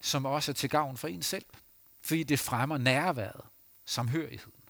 som 0.00 0.26
også 0.26 0.52
er 0.52 0.54
til 0.54 0.70
gavn 0.70 0.96
for 0.96 1.08
en 1.08 1.22
selv. 1.22 1.44
Fordi 2.02 2.22
det 2.22 2.40
fremmer 2.40 2.78
nærværet, 2.78 3.40
samhørigheden. 3.84 4.62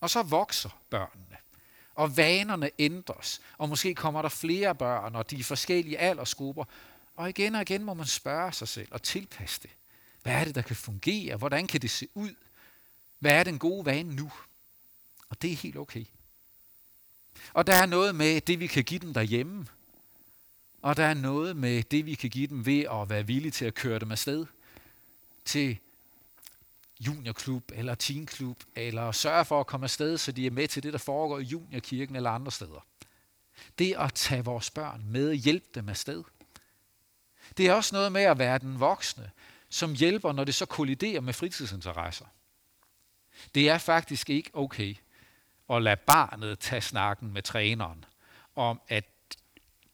Og 0.00 0.10
så 0.10 0.22
vokser 0.22 0.80
børnene. 0.90 1.36
Og 1.94 2.16
vanerne 2.16 2.70
ændres. 2.78 3.40
Og 3.58 3.68
måske 3.68 3.94
kommer 3.94 4.22
der 4.22 4.28
flere 4.28 4.74
børn, 4.74 5.14
og 5.14 5.30
de 5.30 5.44
forskellige 5.44 5.98
aldersgrupper. 5.98 6.64
Og 7.16 7.28
igen 7.28 7.54
og 7.54 7.62
igen 7.62 7.84
må 7.84 7.94
man 7.94 8.06
spørge 8.06 8.52
sig 8.52 8.68
selv 8.68 8.88
og 8.90 9.02
tilpasse 9.02 9.62
det. 9.62 9.70
Hvad 10.22 10.32
er 10.32 10.44
det, 10.44 10.54
der 10.54 10.62
kan 10.62 10.76
fungere? 10.76 11.36
Hvordan 11.36 11.66
kan 11.66 11.82
det 11.82 11.90
se 11.90 12.08
ud? 12.14 12.34
Hvad 13.18 13.32
er 13.32 13.44
den 13.44 13.58
gode 13.58 13.86
vane 13.86 14.14
nu? 14.14 14.32
Og 15.28 15.42
det 15.42 15.52
er 15.52 15.56
helt 15.56 15.76
okay. 15.76 16.04
Og 17.52 17.66
der 17.66 17.74
er 17.74 17.86
noget 17.86 18.14
med 18.14 18.40
det, 18.40 18.60
vi 18.60 18.66
kan 18.66 18.84
give 18.84 19.00
dem 19.00 19.14
derhjemme. 19.14 19.66
Og 20.82 20.96
der 20.96 21.04
er 21.04 21.14
noget 21.14 21.56
med 21.56 21.82
det, 21.82 22.06
vi 22.06 22.14
kan 22.14 22.30
give 22.30 22.46
dem 22.46 22.66
ved 22.66 22.80
at 22.80 23.08
være 23.08 23.26
villige 23.26 23.52
til 23.52 23.64
at 23.64 23.74
køre 23.74 23.98
dem 23.98 24.12
afsted 24.12 24.46
til 25.44 25.78
juniorklub 27.00 27.72
eller 27.74 27.94
teenklub, 27.94 28.62
eller 28.74 29.12
sørge 29.12 29.44
for 29.44 29.60
at 29.60 29.66
komme 29.66 29.84
afsted, 29.84 30.18
så 30.18 30.32
de 30.32 30.46
er 30.46 30.50
med 30.50 30.68
til 30.68 30.82
det, 30.82 30.92
der 30.92 30.98
foregår 30.98 31.38
i 31.38 31.42
juniorkirken 31.42 32.16
eller 32.16 32.30
andre 32.30 32.52
steder. 32.52 32.86
Det 33.78 33.94
at 33.98 34.14
tage 34.14 34.44
vores 34.44 34.70
børn 34.70 35.04
med 35.06 35.28
og 35.28 35.34
hjælpe 35.34 35.66
dem 35.74 35.88
afsted. 35.88 36.24
Det 37.56 37.66
er 37.66 37.72
også 37.72 37.94
noget 37.94 38.12
med 38.12 38.22
at 38.22 38.38
være 38.38 38.58
den 38.58 38.80
voksne, 38.80 39.30
som 39.68 39.94
hjælper, 39.94 40.32
når 40.32 40.44
det 40.44 40.54
så 40.54 40.66
kolliderer 40.66 41.20
med 41.20 41.32
fritidsinteresser. 41.32 42.26
Det 43.54 43.68
er 43.68 43.78
faktisk 43.78 44.30
ikke 44.30 44.50
okay 44.54 44.94
at 45.70 45.82
lade 45.82 45.96
barnet 45.96 46.58
tage 46.58 46.80
snakken 46.80 47.32
med 47.32 47.42
træneren 47.42 48.04
om, 48.54 48.80
at 48.88 49.04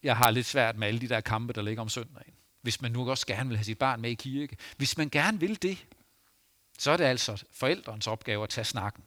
jeg 0.03 0.17
har 0.17 0.31
lidt 0.31 0.47
svært 0.47 0.77
med 0.77 0.89
alle 0.89 1.01
de 1.01 1.09
der 1.09 1.21
kampe, 1.21 1.53
der 1.53 1.63
ligger 1.63 1.83
om 1.83 1.89
søndagen. 1.89 2.35
Hvis 2.61 2.81
man 2.81 2.93
nu 2.93 3.11
også 3.11 3.27
gerne 3.27 3.49
vil 3.49 3.59
have 3.59 3.65
sit 3.65 3.79
barn 3.79 4.01
med 4.01 4.11
i 4.11 4.15
kirke. 4.15 4.57
Hvis 4.77 4.99
man 4.99 5.09
gerne 5.09 5.41
vil 5.41 5.63
det, 5.63 5.87
så 6.79 6.91
er 6.91 6.97
det 6.97 7.05
altså 7.05 7.45
forældrens 7.53 8.07
opgave 8.07 8.43
at 8.43 8.49
tage 8.49 8.65
snakken. 8.65 9.05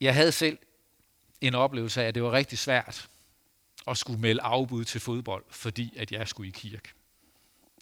Jeg 0.00 0.14
havde 0.14 0.32
selv 0.32 0.58
en 1.40 1.54
oplevelse 1.54 2.02
af, 2.02 2.08
at 2.08 2.14
det 2.14 2.22
var 2.22 2.32
rigtig 2.32 2.58
svært 2.58 3.08
og 3.86 3.96
skulle 3.96 4.20
melde 4.20 4.42
afbud 4.42 4.84
til 4.84 5.00
fodbold, 5.00 5.44
fordi 5.50 5.94
at 5.96 6.12
jeg 6.12 6.28
skulle 6.28 6.48
i 6.48 6.52
kirke. 6.52 6.88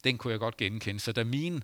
Den 0.05 0.19
kunne 0.19 0.31
jeg 0.31 0.41
godt 0.41 0.57
genkende. 0.57 1.00
Så 1.00 1.12
da 1.12 1.25
mine 1.25 1.62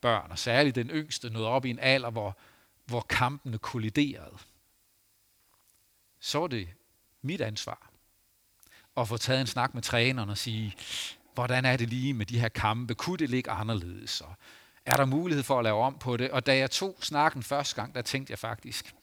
børn, 0.00 0.30
og 0.30 0.38
særligt 0.38 0.74
den 0.74 0.90
yngste, 0.90 1.30
nåede 1.30 1.48
op 1.48 1.64
i 1.64 1.70
en 1.70 1.78
alder, 1.78 2.10
hvor, 2.10 2.38
hvor 2.84 3.00
kampene 3.00 3.58
kolliderede, 3.58 4.36
så 6.20 6.38
var 6.38 6.46
det 6.46 6.68
mit 7.22 7.40
ansvar 7.40 7.90
at 8.96 9.08
få 9.08 9.16
taget 9.16 9.40
en 9.40 9.46
snak 9.46 9.74
med 9.74 9.82
træneren 9.82 10.30
og 10.30 10.38
sige, 10.38 10.74
hvordan 11.34 11.64
er 11.64 11.76
det 11.76 11.88
lige 11.88 12.14
med 12.14 12.26
de 12.26 12.40
her 12.40 12.48
kampe? 12.48 12.94
Kunne 12.94 13.16
det 13.16 13.30
ligge 13.30 13.50
anderledes? 13.50 14.20
Og 14.20 14.34
er 14.84 14.96
der 14.96 15.04
mulighed 15.04 15.44
for 15.44 15.58
at 15.58 15.64
lave 15.64 15.82
om 15.82 15.98
på 15.98 16.16
det? 16.16 16.30
Og 16.30 16.46
da 16.46 16.56
jeg 16.56 16.70
tog 16.70 16.96
snakken 17.00 17.42
første 17.42 17.74
gang, 17.74 17.94
der 17.94 18.02
tænkte 18.02 18.30
jeg 18.30 18.38
faktisk, 18.38 18.94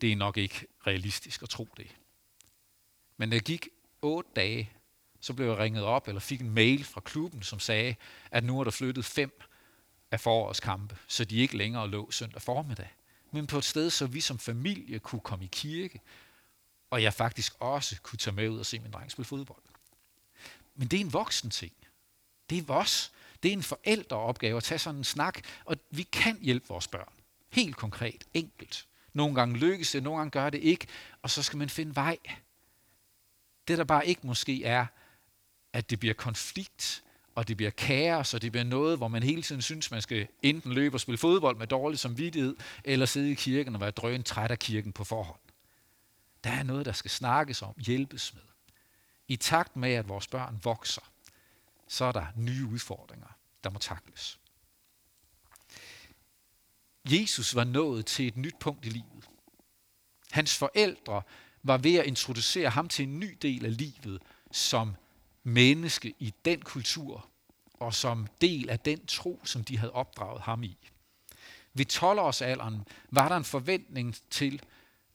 det 0.00 0.12
er 0.12 0.16
nok 0.16 0.36
ikke 0.36 0.66
realistisk 0.86 1.42
at 1.42 1.48
tro 1.48 1.68
det. 1.76 1.96
Men 3.16 3.32
det 3.32 3.44
gik 3.44 3.68
otte 4.02 4.30
dage, 4.36 4.70
så 5.20 5.34
blev 5.34 5.46
jeg 5.46 5.58
ringet 5.58 5.84
op, 5.84 6.08
eller 6.08 6.20
fik 6.20 6.40
en 6.40 6.50
mail 6.50 6.84
fra 6.84 7.00
klubben, 7.00 7.42
som 7.42 7.60
sagde, 7.60 7.94
at 8.30 8.44
nu 8.44 8.60
er 8.60 8.64
der 8.64 8.70
flyttet 8.70 9.04
fem 9.04 9.40
af 10.10 10.20
forårskampe, 10.20 10.96
så 11.06 11.24
de 11.24 11.36
ikke 11.36 11.56
længere 11.56 11.88
lå 11.88 12.10
søndag 12.10 12.42
formiddag. 12.42 12.88
Men 13.32 13.46
på 13.46 13.58
et 13.58 13.64
sted, 13.64 13.90
så 13.90 14.06
vi 14.06 14.20
som 14.20 14.38
familie 14.38 14.98
kunne 14.98 15.20
komme 15.20 15.44
i 15.44 15.48
kirke, 15.52 16.00
og 16.90 17.02
jeg 17.02 17.14
faktisk 17.14 17.52
også 17.60 18.00
kunne 18.02 18.18
tage 18.18 18.34
med 18.34 18.48
ud 18.48 18.58
og 18.58 18.66
se 18.66 18.78
min 18.78 18.90
dreng 18.90 19.10
spille 19.10 19.26
fodbold. 19.26 19.62
Men 20.74 20.88
det 20.88 20.96
er 20.96 21.00
en 21.00 21.12
voksen 21.12 21.50
ting. 21.50 21.72
Det 22.50 22.58
er 22.58 22.62
vores. 22.62 23.12
Det 23.42 23.48
er 23.48 23.52
en 23.52 23.62
forældreopgave 23.62 24.56
at 24.56 24.64
tage 24.64 24.78
sådan 24.78 24.98
en 24.98 25.04
snak, 25.04 25.40
og 25.64 25.76
vi 25.90 26.02
kan 26.02 26.38
hjælpe 26.40 26.68
vores 26.68 26.88
børn. 26.88 27.12
Helt 27.50 27.76
konkret, 27.76 28.24
enkelt. 28.34 28.86
Nogle 29.12 29.34
gange 29.34 29.58
lykkes 29.58 29.90
det, 29.90 30.02
nogle 30.02 30.18
gange 30.18 30.30
gør 30.30 30.50
det 30.50 30.58
ikke, 30.58 30.86
og 31.22 31.30
så 31.30 31.42
skal 31.42 31.56
man 31.56 31.70
finde 31.70 31.96
vej. 31.96 32.18
Det 33.70 33.78
der 33.78 33.84
bare 33.84 34.06
ikke 34.06 34.26
måske 34.26 34.64
er, 34.64 34.86
at 35.72 35.90
det 35.90 36.00
bliver 36.00 36.14
konflikt, 36.14 37.04
og 37.34 37.48
det 37.48 37.56
bliver 37.56 37.70
kaos, 37.70 38.34
og 38.34 38.42
det 38.42 38.52
bliver 38.52 38.64
noget, 38.64 38.96
hvor 38.96 39.08
man 39.08 39.22
hele 39.22 39.42
tiden 39.42 39.62
synes, 39.62 39.90
man 39.90 40.02
skal 40.02 40.28
enten 40.42 40.72
løbe 40.72 40.96
og 40.96 41.00
spille 41.00 41.18
fodbold 41.18 41.56
med 41.56 41.66
dårlig 41.66 41.98
samvittighed, 41.98 42.56
eller 42.84 43.06
sidde 43.06 43.30
i 43.30 43.34
kirken 43.34 43.74
og 43.74 43.80
være 43.80 43.90
drøn 43.90 44.22
træt 44.22 44.50
af 44.50 44.58
kirken 44.58 44.92
på 44.92 45.04
forhånd. 45.04 45.40
Der 46.44 46.50
er 46.50 46.62
noget, 46.62 46.86
der 46.86 46.92
skal 46.92 47.10
snakkes 47.10 47.62
om, 47.62 47.74
hjælpes 47.86 48.34
med. 48.34 48.42
I 49.28 49.36
takt 49.36 49.76
med, 49.76 49.92
at 49.92 50.08
vores 50.08 50.26
børn 50.26 50.60
vokser, 50.64 51.02
så 51.88 52.04
er 52.04 52.12
der 52.12 52.26
nye 52.36 52.66
udfordringer, 52.66 53.36
der 53.64 53.70
må 53.70 53.78
takles. 53.78 54.38
Jesus 57.04 57.54
var 57.54 57.64
nået 57.64 58.06
til 58.06 58.26
et 58.26 58.36
nyt 58.36 58.56
punkt 58.60 58.86
i 58.86 58.88
livet. 58.88 59.28
Hans 60.30 60.56
forældre 60.56 61.22
var 61.62 61.78
ved 61.78 61.94
at 61.94 62.06
introducere 62.06 62.70
ham 62.70 62.88
til 62.88 63.02
en 63.02 63.20
ny 63.20 63.38
del 63.42 63.64
af 63.66 63.76
livet 63.76 64.22
som 64.52 64.96
menneske 65.42 66.14
i 66.18 66.34
den 66.44 66.62
kultur 66.62 67.28
og 67.74 67.94
som 67.94 68.26
del 68.40 68.70
af 68.70 68.80
den 68.80 69.06
tro, 69.06 69.40
som 69.44 69.64
de 69.64 69.78
havde 69.78 69.92
opdraget 69.92 70.42
ham 70.42 70.62
i. 70.62 70.76
Ved 71.74 71.92
12-årsalderen 71.92 72.92
var 73.10 73.28
der 73.28 73.36
en 73.36 73.44
forventning 73.44 74.16
til, 74.30 74.62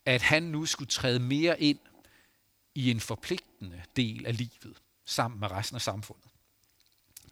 at 0.05 0.21
han 0.21 0.43
nu 0.43 0.65
skulle 0.65 0.89
træde 0.89 1.19
mere 1.19 1.61
ind 1.61 1.79
i 2.75 2.91
en 2.91 2.99
forpligtende 2.99 3.83
del 3.95 4.25
af 4.25 4.37
livet 4.37 4.81
sammen 5.05 5.39
med 5.39 5.51
resten 5.51 5.75
af 5.75 5.81
samfundet. 5.81 6.25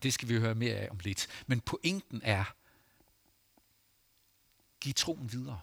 Det 0.03 0.13
skal 0.13 0.29
vi 0.29 0.39
høre 0.39 0.55
mere 0.55 0.75
af 0.75 0.87
om 0.91 0.99
lidt. 1.03 1.27
Men 1.47 1.61
pointen 1.61 2.21
er, 2.23 2.43
giv 4.79 4.93
troen 4.93 5.31
videre. 5.31 5.59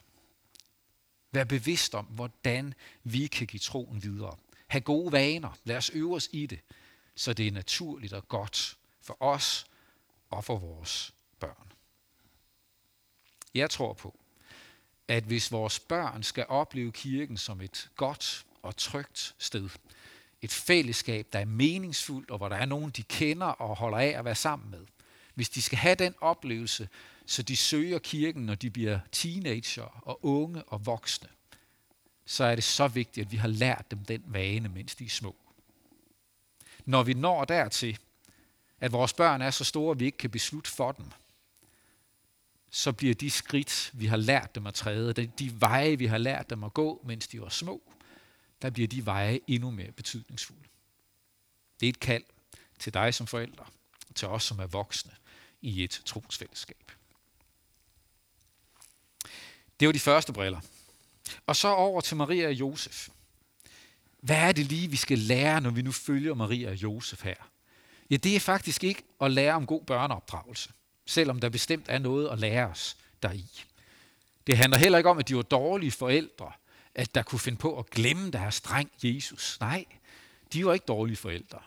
Vær 1.33 1.45
bevidst 1.45 1.95
om, 1.95 2.05
hvordan 2.05 2.75
vi 3.05 3.27
kan 3.27 3.47
give 3.47 3.61
troen 3.61 4.03
videre. 4.03 4.37
Ha' 4.67 4.79
gode 4.79 5.13
vaner. 5.13 5.59
Lad 5.65 5.77
os 5.77 5.91
øve 5.91 6.17
os 6.17 6.29
i 6.33 6.47
det, 6.47 6.61
så 7.15 7.33
det 7.33 7.47
er 7.47 7.53
naturligt 7.53 8.13
og 8.13 8.29
godt 8.29 8.79
for 9.03 9.17
os 9.23 9.67
og 10.31 10.45
for 10.45 10.59
vores 10.59 11.15
børn. 11.41 11.73
Jeg 13.55 13.71
tror 13.71 13.93
på, 13.93 14.19
at 15.09 15.25
hvis 15.25 15.53
vores 15.53 15.81
børn 15.81 16.23
skal 16.23 16.47
opleve 16.49 16.93
kirken 16.93 17.37
som 17.37 17.61
et 17.61 17.91
godt 17.97 18.47
og 18.63 18.77
trygt 18.77 19.35
sted, 19.39 19.69
et 20.43 20.53
fællesskab, 20.53 21.27
der 21.33 21.39
er 21.39 21.45
meningsfuldt, 21.45 22.31
og 22.31 22.39
hvor 22.39 22.49
der 22.49 22.57
er 22.57 22.67
nogen, 22.67 22.91
de 22.91 23.03
kender 23.03 23.47
og 23.47 23.77
holder 23.77 23.99
af 23.99 24.09
at 24.19 24.25
være 24.25 24.35
sammen 24.35 24.71
med. 24.71 24.87
Hvis 25.35 25.49
de 25.49 25.63
skal 25.63 25.79
have 25.79 25.95
den 25.95 26.15
oplevelse, 26.21 26.89
så 27.31 27.43
de 27.43 27.57
søger 27.57 27.99
kirken, 27.99 28.47
når 28.47 28.55
de 28.55 28.71
bliver 28.71 29.01
teenager 29.13 29.83
og 29.83 30.25
unge 30.25 30.63
og 30.63 30.87
voksne, 30.87 31.29
så 32.25 32.45
er 32.45 32.55
det 32.55 32.65
så 32.65 32.89
vigtigt, 32.89 33.27
at 33.27 33.33
vi 33.33 33.37
har 33.37 33.49
lært 33.49 33.91
dem 33.91 34.05
den 34.05 34.23
vane, 34.27 34.69
mens 34.69 34.95
de 34.95 35.05
er 35.05 35.09
små. 35.09 35.37
Når 36.85 37.03
vi 37.03 37.15
når 37.15 37.45
dertil, 37.45 37.99
at 38.81 38.93
vores 38.93 39.13
børn 39.13 39.43
er 39.43 39.51
så 39.51 39.65
store, 39.65 39.91
at 39.91 40.01
vi 40.01 40.05
ikke 40.05 40.19
kan 40.19 40.31
beslutte 40.31 40.71
for 40.71 40.93
dem, 40.93 41.07
så 42.71 42.93
bliver 42.93 43.15
de 43.15 43.31
skridt, 43.31 43.91
vi 43.95 44.07
har 44.07 44.17
lært 44.17 44.55
dem 44.55 44.67
at 44.67 44.75
træde, 44.75 45.27
de 45.27 45.61
veje, 45.61 45.99
vi 45.99 46.07
har 46.07 46.19
lært 46.19 46.51
dem 46.51 46.65
at 46.65 46.75
gå, 46.75 47.03
mens 47.07 47.29
de 47.29 47.41
var 47.41 47.49
små, 47.49 47.83
der 48.63 48.71
bliver 48.71 48.89
de 48.89 49.07
veje 49.07 49.41
endnu 49.47 49.71
mere 49.71 49.93
betydningsfulde. 49.93 50.69
Det 51.81 51.87
er 51.87 51.91
et 51.91 52.01
kald 52.01 52.25
til 52.79 52.95
dig 52.95 53.15
som 53.15 53.27
forældre, 53.27 53.67
til 54.15 54.29
os 54.29 54.45
som 54.45 54.59
er 54.59 54.67
voksne 54.67 55.13
i 55.61 55.85
et 55.85 56.03
trosfællesskab. 56.05 56.93
Det 59.81 59.89
var 59.89 59.93
de 59.93 60.01
første 60.01 60.33
briller. 60.33 60.61
Og 61.47 61.57
så 61.57 61.69
over 61.69 62.01
til 62.01 62.17
Maria 62.17 62.47
og 62.47 62.53
Josef. 62.53 63.09
Hvad 64.21 64.37
er 64.37 64.53
det 64.53 64.67
lige, 64.67 64.89
vi 64.89 64.97
skal 64.97 65.19
lære, 65.19 65.61
når 65.61 65.71
vi 65.71 65.83
nu 65.83 65.93
følger 65.93 66.35
Maria 66.35 66.71
og 66.71 66.83
Josef 66.83 67.25
her? 67.25 67.35
Ja, 68.11 68.17
det 68.17 68.37
er 68.37 68.41
faktisk 68.41 68.85
ikke 68.85 69.03
at 69.21 69.31
lære 69.31 69.55
om 69.55 69.67
god 69.67 69.85
børneopdragelse, 69.85 70.71
selvom 71.07 71.41
der 71.41 71.49
bestemt 71.49 71.87
er 71.89 71.99
noget 71.99 72.29
at 72.29 72.39
lære 72.39 72.67
os 72.67 72.97
deri. 73.23 73.65
Det 74.47 74.57
handler 74.57 74.79
heller 74.79 74.99
ikke 74.99 75.11
om, 75.11 75.19
at 75.19 75.29
de 75.29 75.37
var 75.37 75.43
dårlige 75.43 75.91
forældre, 75.91 76.53
at 76.95 77.15
der 77.15 77.23
kunne 77.23 77.39
finde 77.39 77.59
på 77.59 77.79
at 77.79 77.91
glemme 77.91 78.31
deres 78.31 78.61
dreng 78.61 78.91
Jesus. 79.03 79.57
Nej, 79.61 79.85
de 80.53 80.67
var 80.67 80.73
ikke 80.75 80.87
dårlige 80.87 81.17
forældre. 81.17 81.59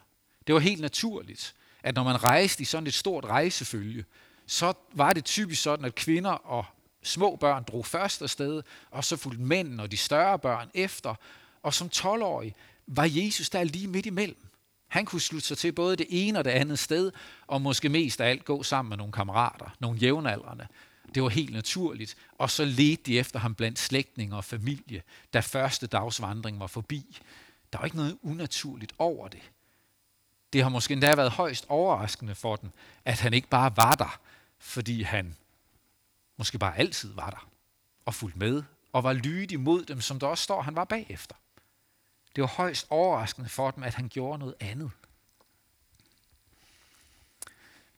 Det 0.48 0.56
var 0.56 0.62
helt 0.62 0.82
naturligt, 0.82 1.56
at 1.84 1.96
når 1.96 2.04
man 2.04 2.24
rejste 2.24 2.62
i 2.62 2.66
sådan 2.66 2.88
et 2.88 2.94
stort 2.94 3.26
rejsefølge, 3.26 4.06
så 4.48 4.74
var 4.94 5.14
det 5.14 5.26
typisk 5.26 5.62
sådan, 5.62 5.86
at 5.86 5.96
kvinder 5.96 6.32
og 6.32 6.66
små 7.04 7.36
børn 7.36 7.64
drog 7.64 7.86
først 7.86 8.22
afsted, 8.22 8.64
og 8.92 9.04
så 9.04 9.18
fulgte 9.18 9.44
mænd 9.44 9.82
og 9.82 9.92
de 9.92 9.98
større 9.98 10.40
børn 10.40 10.70
efter. 10.74 11.16
Og 11.64 11.74
som 11.74 11.90
12-årig 11.96 12.56
var 12.88 13.10
Jesus 13.10 13.50
der 13.50 13.64
lige 13.64 13.88
midt 13.88 14.06
imellem. 14.06 14.48
Han 14.88 15.06
kunne 15.06 15.22
slutte 15.22 15.48
sig 15.48 15.58
til 15.58 15.72
både 15.72 15.96
det 15.96 16.06
ene 16.10 16.40
og 16.40 16.46
det 16.46 16.52
andet 16.52 16.80
sted, 16.80 17.12
og 17.48 17.62
måske 17.62 17.90
mest 17.90 18.22
af 18.22 18.30
alt 18.30 18.46
gå 18.46 18.64
sammen 18.64 18.90
med 18.90 18.98
nogle 18.98 19.14
kammerater, 19.14 19.76
nogle 19.80 20.00
jævnaldrende. 20.00 20.68
Det 21.16 21.24
var 21.24 21.30
helt 21.30 21.54
naturligt. 21.54 22.16
Og 22.38 22.50
så 22.50 22.66
ledte 22.66 23.04
de 23.04 23.20
efter 23.20 23.40
ham 23.40 23.56
blandt 23.56 23.80
slægtninge 23.80 24.36
og 24.36 24.44
familie, 24.44 25.02
da 25.34 25.40
første 25.40 25.88
dagsvandring 25.88 26.60
var 26.60 26.68
forbi. 26.68 27.20
Der 27.74 27.80
var 27.80 27.86
ikke 27.86 27.98
noget 27.98 28.18
unaturligt 28.22 28.94
over 28.98 29.28
det. 29.28 29.42
Det 30.54 30.64
har 30.64 30.70
måske 30.70 30.92
endda 30.92 31.16
været 31.16 31.32
højst 31.32 31.66
overraskende 31.70 32.36
for 32.36 32.56
dem, 32.56 32.70
at 33.06 33.20
han 33.20 33.34
ikke 33.34 33.48
bare 33.48 33.78
var 33.78 33.92
der, 33.92 34.20
fordi 34.60 35.02
han 35.02 35.36
måske 36.38 36.60
bare 36.60 36.78
altid 36.78 37.14
var 37.14 37.30
der 37.30 37.50
og 38.06 38.14
fulgte 38.14 38.40
med 38.40 38.64
og 38.92 39.04
var 39.04 39.14
lydig 39.14 39.60
mod 39.60 39.86
dem, 39.86 40.02
som 40.02 40.20
der 40.20 40.28
også 40.28 40.44
står, 40.44 40.62
han 40.62 40.76
var 40.76 40.84
bagefter. 40.84 41.36
Det 42.36 42.42
var 42.42 42.48
højst 42.48 42.88
overraskende 42.90 43.50
for 43.50 43.72
dem, 43.72 43.84
at 43.84 43.94
han 43.94 44.10
gjorde 44.10 44.40
noget 44.40 44.56
andet. 44.60 44.92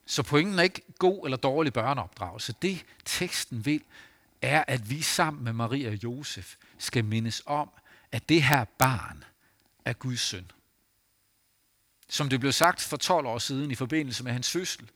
Så 0.06 0.24
pointen 0.24 0.60
er 0.60 0.64
ikke 0.64 0.82
god 1.00 1.26
eller 1.26 1.38
dårlig 1.38 1.74
børneopdragelse. 1.74 2.56
Det 2.62 2.86
teksten 3.06 3.66
vil, 3.66 3.84
er, 4.42 4.64
at 4.68 4.90
vi 4.90 5.02
sammen 5.02 5.44
med 5.44 5.54
Maria 5.54 5.90
og 5.90 6.04
Josef 6.04 6.56
skal 6.78 7.06
mindes 7.06 7.42
om, 7.46 7.70
at 8.12 8.30
det 8.30 8.44
her 8.44 8.66
barn 8.66 9.24
er 9.86 9.94
Guds 9.94 10.22
søn. 10.22 10.52
Som 12.10 12.30
det 12.30 12.40
blev 12.40 12.52
sagt 12.52 12.82
for 12.82 12.98
12 12.98 13.26
år 13.26 13.38
siden 13.38 13.72
i 13.72 13.76
forbindelse 13.76 14.24
med 14.24 14.32
hans 14.32 14.52
fødsel, 14.52 14.92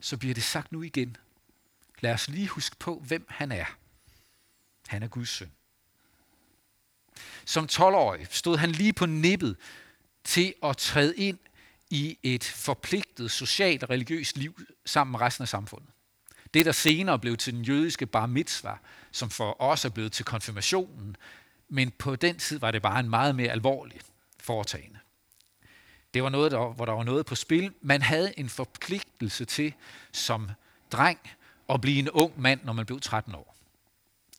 så 0.00 0.16
bliver 0.16 0.34
det 0.34 0.42
sagt 0.42 0.72
nu 0.72 0.82
igen. 0.82 1.16
Lad 2.02 2.12
os 2.12 2.28
lige 2.28 2.48
huske 2.48 2.76
på, 2.76 3.02
hvem 3.06 3.26
han 3.28 3.52
er. 3.52 3.64
Han 4.86 5.02
er 5.02 5.08
Guds 5.08 5.28
søn. 5.28 5.50
Som 7.44 7.64
12-årig 7.72 8.26
stod 8.30 8.56
han 8.56 8.72
lige 8.72 8.92
på 8.92 9.06
nippet 9.06 9.56
til 10.24 10.54
at 10.62 10.76
træde 10.76 11.16
ind 11.16 11.38
i 11.90 12.18
et 12.22 12.44
forpligtet 12.44 13.30
socialt 13.30 13.82
og 13.82 13.90
religiøst 13.90 14.36
liv 14.36 14.60
sammen 14.86 15.12
med 15.12 15.20
resten 15.20 15.42
af 15.42 15.48
samfundet. 15.48 15.88
Det, 16.54 16.66
der 16.66 16.72
senere 16.72 17.18
blev 17.18 17.36
til 17.36 17.54
den 17.54 17.62
jødiske 17.62 18.06
bar 18.06 18.26
mitzvah, 18.26 18.76
som 19.12 19.30
for 19.30 19.62
os 19.62 19.84
er 19.84 19.88
blevet 19.88 20.12
til 20.12 20.24
konfirmationen, 20.24 21.16
men 21.68 21.90
på 21.90 22.16
den 22.16 22.38
tid 22.38 22.58
var 22.58 22.70
det 22.70 22.82
bare 22.82 23.00
en 23.00 23.10
meget 23.10 23.34
mere 23.34 23.52
alvorlig 23.52 24.00
foretagende. 24.40 24.98
Det 26.14 26.22
var 26.22 26.28
noget, 26.28 26.52
der, 26.52 26.72
hvor 26.72 26.84
der 26.84 26.92
var 26.92 27.02
noget 27.02 27.26
på 27.26 27.34
spil. 27.34 27.74
Man 27.80 28.02
havde 28.02 28.38
en 28.38 28.48
forpligtelse 28.48 29.44
til 29.44 29.74
som 30.12 30.50
dreng 30.92 31.18
at 31.74 31.80
blive 31.80 31.98
en 31.98 32.10
ung 32.10 32.40
mand, 32.40 32.60
når 32.64 32.72
man 32.72 32.86
blev 32.86 33.00
13 33.00 33.34
år. 33.34 33.56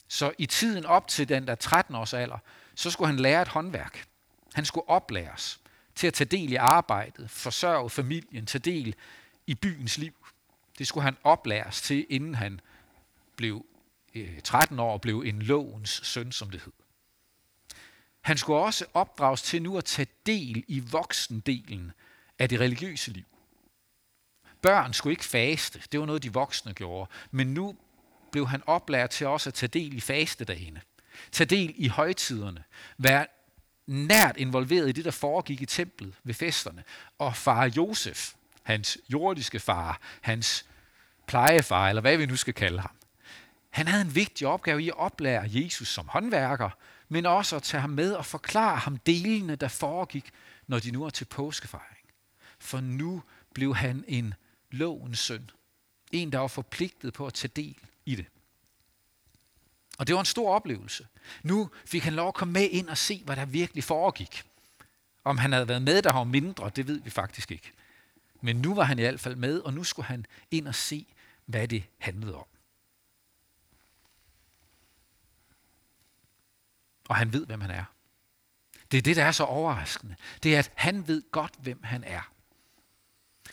Så 0.07 0.31
i 0.37 0.45
tiden 0.45 0.85
op 0.85 1.07
til 1.07 1.29
den 1.29 1.47
der 1.47 1.55
13 1.55 1.95
års 1.95 2.13
alder, 2.13 2.37
så 2.75 2.91
skulle 2.91 3.07
han 3.07 3.19
lære 3.19 3.41
et 3.41 3.47
håndværk. 3.47 4.07
Han 4.53 4.65
skulle 4.65 4.89
oplæres 4.89 5.59
til 5.95 6.07
at 6.07 6.13
tage 6.13 6.27
del 6.27 6.51
i 6.51 6.55
arbejdet, 6.55 7.29
forsørge 7.29 7.89
familien, 7.89 8.45
tage 8.45 8.59
del 8.59 8.95
i 9.47 9.55
byens 9.55 9.97
liv. 9.97 10.13
Det 10.77 10.87
skulle 10.87 11.03
han 11.03 11.17
oplæres 11.23 11.81
til, 11.81 12.05
inden 12.09 12.35
han 12.35 12.59
blev 13.35 13.65
øh, 14.15 14.41
13 14.41 14.79
år 14.79 14.93
og 14.93 15.01
blev 15.01 15.23
en 15.25 15.41
lovens 15.41 16.01
søn, 16.03 16.31
som 16.31 16.49
det 16.49 16.61
hed. 16.61 16.73
Han 18.21 18.37
skulle 18.37 18.59
også 18.59 18.85
opdrages 18.93 19.41
til 19.41 19.61
nu 19.61 19.77
at 19.77 19.85
tage 19.85 20.07
del 20.25 20.63
i 20.67 20.79
voksendelen 20.79 21.91
af 22.39 22.49
det 22.49 22.59
religiøse 22.59 23.11
liv. 23.11 23.25
Børn 24.63 24.93
skulle 24.93 25.13
ikke 25.13 25.26
faste, 25.26 25.82
det 25.91 25.99
var 25.99 26.06
noget, 26.06 26.23
de 26.23 26.34
voksne 26.34 26.73
gjorde. 26.73 27.10
Men 27.32 27.54
nu 27.54 27.76
blev 28.32 28.47
han 28.47 28.63
oplært 28.65 29.10
til 29.10 29.28
også 29.28 29.49
at 29.49 29.54
tage 29.54 29.67
del 29.67 29.93
i 29.93 29.99
fastedagene. 29.99 30.82
Tage 31.32 31.47
del 31.47 31.73
i 31.78 31.88
højtiderne. 31.88 32.63
Være 32.97 33.26
nært 33.88 34.38
involveret 34.38 34.89
i 34.89 34.91
det, 34.91 35.06
der 35.06 35.12
foregik 35.12 35.62
i 35.62 35.65
templet 35.65 36.13
ved 36.23 36.34
festerne. 36.34 36.84
Og 37.19 37.36
far 37.36 37.65
Josef, 37.78 38.34
hans 38.63 38.97
jordiske 39.10 39.60
far, 39.60 39.99
hans 40.21 40.65
plejefar, 41.28 41.89
eller 41.89 42.02
hvad 42.02 42.17
vi 42.17 42.26
nu 42.26 42.36
skal 42.36 42.54
kalde 42.54 42.80
ham, 42.80 42.95
han 43.69 43.88
havde 43.88 44.02
en 44.02 44.15
vigtig 44.15 44.47
opgave 44.47 44.84
i 44.84 44.89
at 44.89 44.97
oplære 44.97 45.43
Jesus 45.47 45.88
som 45.88 46.08
håndværker, 46.08 46.69
men 47.10 47.26
også 47.26 47.56
at 47.56 47.63
tage 47.63 47.82
ham 47.82 47.89
med 47.89 48.13
og 48.13 48.26
forklare 48.26 48.78
ham 48.78 48.97
delene, 48.97 49.56
der 49.56 49.67
foregik, 49.67 50.32
når 50.67 50.80
de 50.80 50.91
nu 50.91 51.04
er 51.04 51.10
til 51.10 51.26
påskefejring. 51.26 52.08
For 52.60 52.80
nu 52.80 53.23
blev 53.54 53.76
han 53.76 54.04
en 54.08 54.34
lovens 54.73 55.19
søn. 55.19 55.49
En, 56.12 56.31
der 56.31 56.39
var 56.39 56.47
forpligtet 56.47 57.13
på 57.13 57.27
at 57.27 57.33
tage 57.33 57.51
del 57.55 57.77
i 58.05 58.15
det. 58.15 58.25
Og 59.97 60.07
det 60.07 60.15
var 60.15 60.19
en 60.19 60.25
stor 60.25 60.55
oplevelse. 60.55 61.07
Nu 61.43 61.69
fik 61.86 62.03
han 62.03 62.13
lov 62.13 62.27
at 62.27 62.33
komme 62.33 62.51
med 62.51 62.69
ind 62.69 62.89
og 62.89 62.97
se, 62.97 63.21
hvad 63.25 63.36
der 63.36 63.45
virkelig 63.45 63.83
foregik. 63.83 64.43
Om 65.23 65.38
han 65.38 65.51
havde 65.51 65.67
været 65.67 65.81
med, 65.81 66.01
der 66.01 66.13
var 66.13 66.23
mindre, 66.23 66.71
det 66.75 66.88
ved 66.88 67.01
vi 67.01 67.09
faktisk 67.09 67.51
ikke. 67.51 67.71
Men 68.41 68.55
nu 68.55 68.75
var 68.75 68.83
han 68.83 68.99
i 68.99 69.01
hvert 69.01 69.19
fald 69.19 69.36
med, 69.36 69.59
og 69.59 69.73
nu 69.73 69.83
skulle 69.83 70.05
han 70.05 70.25
ind 70.51 70.67
og 70.67 70.75
se, 70.75 71.05
hvad 71.45 71.67
det 71.67 71.83
handlede 71.97 72.36
om. 72.36 72.45
Og 77.09 77.15
han 77.15 77.33
ved, 77.33 77.45
hvem 77.45 77.62
han 77.62 77.71
er. 77.71 77.86
Det 78.91 78.97
er 78.97 79.01
det, 79.01 79.15
der 79.15 79.25
er 79.25 79.31
så 79.31 79.43
overraskende. 79.43 80.15
Det 80.43 80.55
er, 80.55 80.59
at 80.59 80.71
han 80.75 81.07
ved 81.07 81.31
godt, 81.31 81.53
hvem 81.59 81.83
han 81.83 82.03
er. 82.03 82.32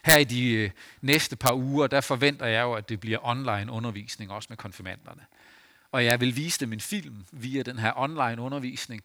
Her 0.04 0.16
i 0.16 0.24
de 0.24 0.52
øh, 0.52 0.70
næste 1.00 1.36
par 1.36 1.54
uger, 1.54 1.86
der 1.86 2.00
forventer 2.00 2.46
jeg 2.46 2.62
jo, 2.62 2.72
at 2.72 2.88
det 2.88 3.00
bliver 3.00 3.18
online 3.22 3.72
undervisning, 3.72 4.30
også 4.30 4.46
med 4.50 4.56
konfirmanderne. 4.56 5.22
Og 5.92 6.04
jeg 6.04 6.20
vil 6.20 6.36
vise 6.36 6.60
dem 6.60 6.72
en 6.72 6.80
film 6.80 7.24
via 7.32 7.62
den 7.62 7.78
her 7.78 7.92
online 7.96 8.42
undervisning. 8.42 9.02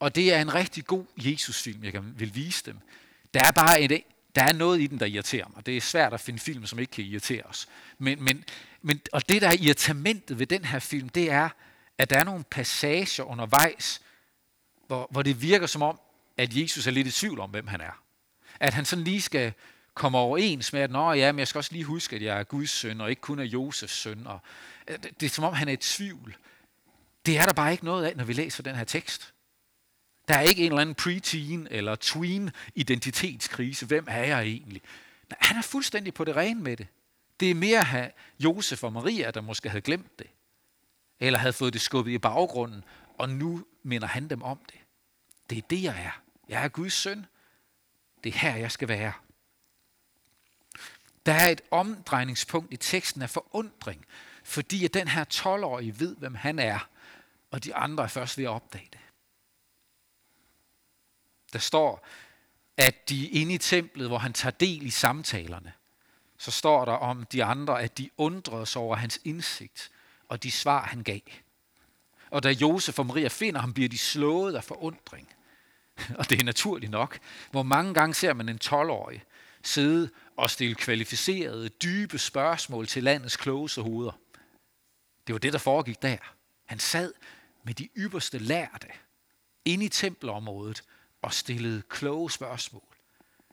Og 0.00 0.14
det 0.14 0.34
er 0.34 0.40
en 0.40 0.54
rigtig 0.54 0.84
god 0.84 1.04
Jesusfilm, 1.16 1.84
jeg 1.84 2.00
vil 2.02 2.34
vise 2.34 2.64
dem. 2.66 2.78
Der 3.34 3.40
er 3.44 3.50
bare 3.50 3.80
et, 3.80 4.02
der 4.34 4.42
er 4.42 4.52
noget 4.52 4.80
i 4.80 4.86
den, 4.86 5.00
der 5.00 5.06
irriterer 5.06 5.48
mig. 5.54 5.66
Det 5.66 5.76
er 5.76 5.80
svært 5.80 6.14
at 6.14 6.20
finde 6.20 6.38
film, 6.38 6.66
som 6.66 6.78
ikke 6.78 6.90
kan 6.90 7.04
irritere 7.04 7.42
os. 7.42 7.68
Men, 7.98 8.24
men, 8.24 8.44
men, 8.82 9.00
og 9.12 9.28
det, 9.28 9.42
der 9.42 9.48
er 9.48 9.56
irritamentet 9.60 10.38
ved 10.38 10.46
den 10.46 10.64
her 10.64 10.78
film, 10.78 11.08
det 11.08 11.30
er, 11.30 11.48
at 11.98 12.10
der 12.10 12.18
er 12.18 12.24
nogle 12.24 12.44
passager 12.50 13.22
undervejs, 13.24 14.02
hvor, 14.86 15.08
hvor 15.10 15.22
det 15.22 15.42
virker 15.42 15.66
som 15.66 15.82
om, 15.82 16.00
at 16.36 16.56
Jesus 16.56 16.86
er 16.86 16.90
lidt 16.90 17.06
i 17.06 17.10
tvivl 17.10 17.40
om, 17.40 17.50
hvem 17.50 17.66
han 17.66 17.80
er. 17.80 18.02
At 18.60 18.74
han 18.74 18.84
sådan 18.84 19.04
lige 19.04 19.22
skal 19.22 19.52
kommer 19.98 20.18
overens 20.18 20.72
med, 20.72 20.80
at 20.80 20.90
Nå, 20.90 21.12
ja, 21.12 21.32
men 21.32 21.38
jeg 21.38 21.48
skal 21.48 21.58
også 21.58 21.72
lige 21.72 21.84
huske, 21.84 22.16
at 22.16 22.22
jeg 22.22 22.38
er 22.38 22.44
Guds 22.44 22.70
søn, 22.70 23.00
og 23.00 23.10
ikke 23.10 23.22
kun 23.22 23.38
er 23.38 23.44
Josefs 23.44 23.94
søn. 23.94 24.26
Og 24.26 24.40
øh, 24.88 24.98
det 25.20 25.26
er 25.26 25.30
som 25.30 25.44
om, 25.44 25.52
han 25.52 25.68
er 25.68 25.72
i 25.72 25.76
tvivl. 25.76 26.36
Det 27.26 27.38
er 27.38 27.46
der 27.46 27.52
bare 27.52 27.72
ikke 27.72 27.84
noget 27.84 28.04
af, 28.04 28.16
når 28.16 28.24
vi 28.24 28.32
læser 28.32 28.62
den 28.62 28.74
her 28.74 28.84
tekst. 28.84 29.34
Der 30.28 30.34
er 30.34 30.40
ikke 30.40 30.62
en 30.62 30.72
eller 30.72 30.80
anden 30.80 30.94
preteen 30.94 31.68
eller 31.70 31.94
tween 31.94 32.50
identitetskrise. 32.74 33.86
Hvem 33.86 34.06
er 34.08 34.24
jeg 34.24 34.42
egentlig? 34.42 34.82
Nej, 35.30 35.38
han 35.40 35.56
er 35.56 35.62
fuldstændig 35.62 36.14
på 36.14 36.24
det 36.24 36.36
rene 36.36 36.60
med 36.60 36.76
det. 36.76 36.86
Det 37.40 37.50
er 37.50 37.54
mere 37.54 38.10
Josef 38.40 38.84
og 38.84 38.92
Maria, 38.92 39.30
der 39.30 39.40
måske 39.40 39.68
havde 39.68 39.82
glemt 39.82 40.18
det. 40.18 40.26
Eller 41.20 41.38
havde 41.38 41.52
fået 41.52 41.72
det 41.72 41.80
skubbet 41.80 42.12
i 42.12 42.18
baggrunden, 42.18 42.84
og 43.18 43.28
nu 43.28 43.64
minder 43.82 44.08
han 44.08 44.28
dem 44.28 44.42
om 44.42 44.58
det. 44.66 44.80
Det 45.50 45.58
er 45.58 45.62
det, 45.70 45.82
jeg 45.82 46.04
er. 46.04 46.22
Jeg 46.48 46.64
er 46.64 46.68
Guds 46.68 46.92
søn. 46.92 47.26
Det 48.24 48.34
er 48.34 48.38
her, 48.38 48.56
jeg 48.56 48.72
skal 48.72 48.88
være. 48.88 49.12
Der 51.28 51.34
er 51.34 51.48
et 51.48 51.60
omdrejningspunkt 51.70 52.72
i 52.72 52.76
teksten 52.76 53.22
af 53.22 53.30
forundring, 53.30 54.06
fordi 54.44 54.84
at 54.84 54.94
den 54.94 55.08
her 55.08 55.24
12-årige 55.24 56.00
ved, 56.00 56.16
hvem 56.16 56.34
han 56.34 56.58
er, 56.58 56.88
og 57.50 57.64
de 57.64 57.74
andre 57.74 58.04
er 58.04 58.08
først 58.08 58.38
ved 58.38 58.44
at 58.44 58.50
opdage 58.50 58.88
det. 58.92 59.00
Der 61.52 61.58
står, 61.58 62.06
at 62.76 63.08
de 63.08 63.28
inde 63.28 63.54
i 63.54 63.58
templet, 63.58 64.08
hvor 64.08 64.18
han 64.18 64.32
tager 64.32 64.50
del 64.50 64.86
i 64.86 64.90
samtalerne, 64.90 65.72
så 66.38 66.50
står 66.50 66.84
der 66.84 66.92
om 66.92 67.26
de 67.32 67.44
andre, 67.44 67.82
at 67.82 67.98
de 67.98 68.10
undrede 68.16 68.66
sig 68.66 68.82
over 68.82 68.96
hans 68.96 69.20
indsigt 69.24 69.90
og 70.28 70.42
de 70.42 70.50
svar, 70.50 70.86
han 70.86 71.02
gav. 71.02 71.20
Og 72.30 72.42
da 72.42 72.50
Josef 72.50 72.98
og 72.98 73.06
Maria 73.06 73.28
finder 73.28 73.60
ham, 73.60 73.72
bliver 73.72 73.88
de 73.88 73.98
slået 73.98 74.54
af 74.54 74.64
forundring. 74.64 75.28
Og 76.18 76.30
det 76.30 76.40
er 76.40 76.44
naturligt 76.44 76.90
nok. 76.90 77.18
Hvor 77.50 77.62
mange 77.62 77.94
gange 77.94 78.14
ser 78.14 78.32
man 78.32 78.48
en 78.48 78.58
12-årig 78.64 79.24
sidde 79.62 80.10
og 80.38 80.50
stille 80.50 80.74
kvalificerede, 80.74 81.68
dybe 81.68 82.18
spørgsmål 82.18 82.86
til 82.86 83.02
landets 83.02 83.36
klogeste 83.36 83.82
hoveder. 83.82 84.18
Det 85.26 85.32
var 85.32 85.38
det, 85.38 85.52
der 85.52 85.58
foregik 85.58 86.02
der. 86.02 86.16
Han 86.64 86.78
sad 86.78 87.12
med 87.64 87.74
de 87.74 87.88
ypperste 87.96 88.38
lærte 88.38 88.86
inde 89.64 89.84
i 89.84 89.88
tempelområdet 89.88 90.84
og 91.22 91.34
stillede 91.34 91.82
kloge 91.88 92.30
spørgsmål. 92.30 92.82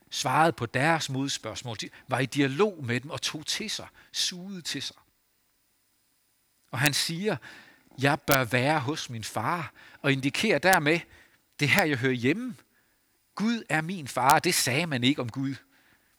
Svarede 0.09 0.51
på 0.51 0.65
deres 0.65 1.09
modspørgsmål. 1.09 1.77
De 1.81 1.89
var 2.07 2.19
i 2.19 2.25
dialog 2.25 2.85
med 2.85 2.99
dem 2.99 3.11
og 3.11 3.21
tog 3.21 3.45
til 3.45 3.69
sig, 3.69 3.87
sugede 4.11 4.61
til 4.61 4.81
sig. 4.81 4.97
Og 6.71 6.79
han 6.79 6.93
siger, 6.93 7.37
jeg 8.01 8.21
bør 8.21 8.43
være 8.43 8.79
hos 8.79 9.09
min 9.09 9.23
far, 9.23 9.73
og 10.01 10.11
indikerer 10.11 10.59
dermed, 10.59 10.99
det 11.59 11.69
her 11.69 11.83
jeg 11.83 11.97
hører 11.97 12.13
hjemme. 12.13 12.55
Gud 13.35 13.63
er 13.69 13.81
min 13.81 14.07
far. 14.07 14.39
Det 14.39 14.53
sagde 14.53 14.87
man 14.87 15.03
ikke 15.03 15.21
om 15.21 15.29
Gud 15.29 15.55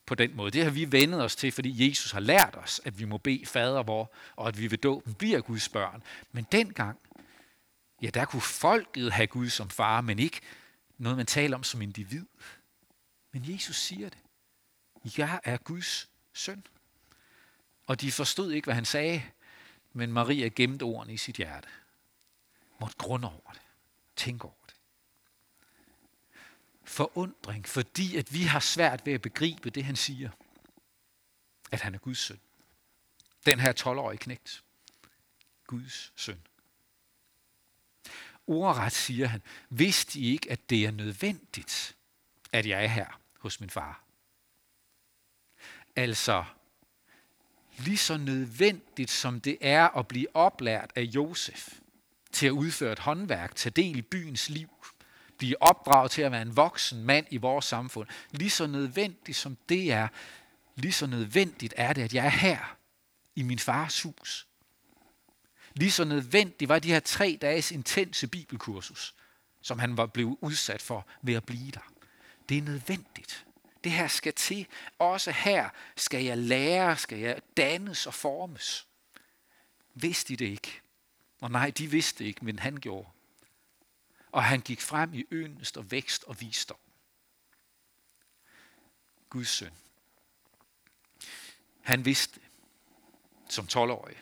på 0.06 0.14
den 0.14 0.36
måde. 0.36 0.50
Det 0.50 0.64
har 0.64 0.70
vi 0.70 0.92
vendet 0.92 1.22
os 1.22 1.36
til, 1.36 1.52
fordi 1.52 1.88
Jesus 1.88 2.10
har 2.10 2.20
lært 2.20 2.54
os, 2.56 2.80
at 2.84 2.98
vi 2.98 3.04
må 3.04 3.18
bede 3.18 3.46
fader 3.46 3.82
vor, 3.82 4.12
og 4.36 4.48
at 4.48 4.60
vi 4.60 4.70
ved 4.70 4.78
dåben 4.78 5.14
bliver 5.14 5.40
Guds 5.40 5.68
børn. 5.68 6.02
Men 6.32 6.46
dengang, 6.52 6.98
ja, 8.02 8.10
der 8.10 8.24
kunne 8.24 8.42
folket 8.42 9.12
have 9.12 9.26
Gud 9.26 9.48
som 9.48 9.70
far, 9.70 10.00
men 10.00 10.18
ikke 10.18 10.40
noget, 10.98 11.16
man 11.16 11.26
taler 11.26 11.56
om 11.56 11.64
som 11.64 11.82
individ. 11.82 12.26
Men 13.32 13.52
Jesus 13.52 13.76
siger 13.76 14.08
det. 14.08 14.18
Jeg 15.18 15.40
er 15.44 15.56
Guds 15.56 16.08
søn. 16.32 16.64
Og 17.86 18.00
de 18.00 18.12
forstod 18.12 18.52
ikke, 18.52 18.66
hvad 18.66 18.74
han 18.74 18.84
sagde, 18.84 19.22
men 19.92 20.12
Maria 20.12 20.48
gemte 20.48 20.82
ordene 20.82 21.14
i 21.14 21.16
sit 21.16 21.36
hjerte. 21.36 21.68
Måtte 22.80 22.96
grund 22.96 23.24
over 23.24 23.50
det. 23.52 23.60
Tænk 24.16 24.44
over 24.44 24.54
det. 24.65 24.65
Forundring, 26.96 27.68
fordi 27.68 28.16
at 28.16 28.32
vi 28.32 28.42
har 28.42 28.60
svært 28.60 29.06
ved 29.06 29.12
at 29.12 29.22
begribe 29.22 29.70
det, 29.70 29.84
han 29.84 29.96
siger. 29.96 30.30
At 31.70 31.80
han 31.80 31.94
er 31.94 31.98
Guds 31.98 32.18
søn. 32.18 32.40
Den 33.46 33.60
her 33.60 33.72
12-årige 33.72 34.18
knægt. 34.18 34.64
Guds 35.66 36.12
søn. 36.16 36.40
Ordret 38.46 38.92
siger 38.92 39.26
han, 39.26 39.42
vidste 39.70 40.20
I 40.20 40.32
ikke, 40.32 40.50
at 40.50 40.70
det 40.70 40.84
er 40.84 40.90
nødvendigt, 40.90 41.96
at 42.52 42.66
jeg 42.66 42.84
er 42.84 42.88
her 42.88 43.20
hos 43.38 43.60
min 43.60 43.70
far? 43.70 44.04
Altså, 45.96 46.44
lige 47.78 47.98
så 47.98 48.16
nødvendigt 48.16 49.10
som 49.10 49.40
det 49.40 49.58
er 49.60 49.88
at 49.88 50.08
blive 50.08 50.36
oplært 50.36 50.92
af 50.94 51.02
Josef 51.02 51.78
til 52.32 52.46
at 52.46 52.50
udføre 52.50 52.92
et 52.92 52.98
håndværk, 52.98 53.54
tage 53.54 53.72
del 53.72 53.96
i 53.96 54.02
byens 54.02 54.48
liv, 54.48 54.70
blive 55.38 55.62
opdraget 55.62 56.10
til 56.10 56.22
at 56.22 56.32
være 56.32 56.42
en 56.42 56.56
voksen 56.56 57.04
mand 57.04 57.26
i 57.30 57.36
vores 57.36 57.64
samfund, 57.64 58.08
lige 58.30 58.50
så 58.50 58.66
nødvendigt 58.66 59.38
som 59.38 59.56
det 59.68 59.92
er, 59.92 60.08
lige 60.76 60.92
så 60.92 61.06
nødvendigt 61.06 61.74
er 61.76 61.92
det, 61.92 62.02
at 62.02 62.14
jeg 62.14 62.26
er 62.26 62.30
her 62.30 62.76
i 63.34 63.42
min 63.42 63.58
fars 63.58 64.02
hus. 64.02 64.46
Lige 65.74 65.90
så 65.90 66.04
nødvendigt 66.04 66.68
var 66.68 66.78
de 66.78 66.92
her 66.92 67.00
tre 67.00 67.38
dages 67.42 67.70
intense 67.70 68.28
bibelkursus, 68.28 69.14
som 69.62 69.78
han 69.78 69.96
var 69.96 70.06
blevet 70.06 70.36
udsat 70.40 70.82
for 70.82 71.06
ved 71.22 71.34
at 71.34 71.44
blive 71.44 71.70
der. 71.70 71.92
Det 72.48 72.58
er 72.58 72.62
nødvendigt. 72.62 73.46
Det 73.84 73.92
her 73.92 74.08
skal 74.08 74.32
til. 74.32 74.66
Også 74.98 75.30
her 75.30 75.68
skal 75.96 76.24
jeg 76.24 76.38
lære, 76.38 76.96
skal 76.96 77.18
jeg 77.18 77.40
dannes 77.56 78.06
og 78.06 78.14
formes. 78.14 78.86
Vidste 79.94 80.28
de 80.28 80.36
det 80.36 80.50
ikke? 80.50 80.80
Og 81.40 81.50
nej, 81.50 81.70
de 81.70 81.90
vidste 81.90 82.24
ikke, 82.24 82.44
men 82.44 82.58
han 82.58 82.76
gjorde. 82.76 83.08
Og 84.32 84.44
han 84.44 84.60
gik 84.60 84.80
frem 84.80 85.14
i 85.14 85.24
ønest 85.30 85.76
og 85.76 85.90
vækst 85.90 86.24
og 86.24 86.40
visdom. 86.40 86.78
Guds 89.30 89.48
søn. 89.48 89.72
Han 91.82 92.04
vidste 92.04 92.40
som 93.48 93.68
12-årig. 93.72 94.16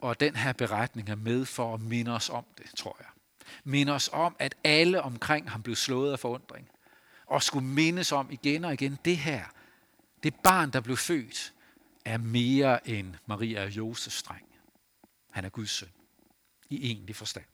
Og 0.00 0.20
den 0.20 0.36
her 0.36 0.52
beretning 0.52 1.08
er 1.08 1.14
med 1.14 1.46
for 1.46 1.74
at 1.74 1.80
minde 1.80 2.10
os 2.10 2.28
om 2.28 2.44
det, 2.58 2.70
tror 2.76 2.96
jeg. 3.00 3.08
Minde 3.64 3.92
os 3.92 4.10
om, 4.12 4.36
at 4.38 4.54
alle 4.64 5.02
omkring 5.02 5.50
ham 5.50 5.62
blev 5.62 5.76
slået 5.76 6.12
af 6.12 6.18
forundring 6.18 6.70
og 7.26 7.42
skulle 7.42 7.66
mindes 7.66 8.12
om 8.12 8.30
igen 8.30 8.64
og 8.64 8.72
igen, 8.72 8.98
det 9.04 9.16
her, 9.16 9.44
det 10.22 10.34
barn, 10.34 10.70
der 10.70 10.80
blev 10.80 10.96
født, 10.96 11.54
er 12.04 12.18
mere 12.18 12.88
end 12.88 13.14
Maria 13.26 13.62
og 13.62 13.70
Josefs 13.70 14.22
dreng. 14.22 14.46
Han 15.30 15.44
er 15.44 15.48
Guds 15.48 15.70
søn. 15.70 15.88
I 16.68 16.90
egentlig 16.90 17.16
forstand. 17.16 17.44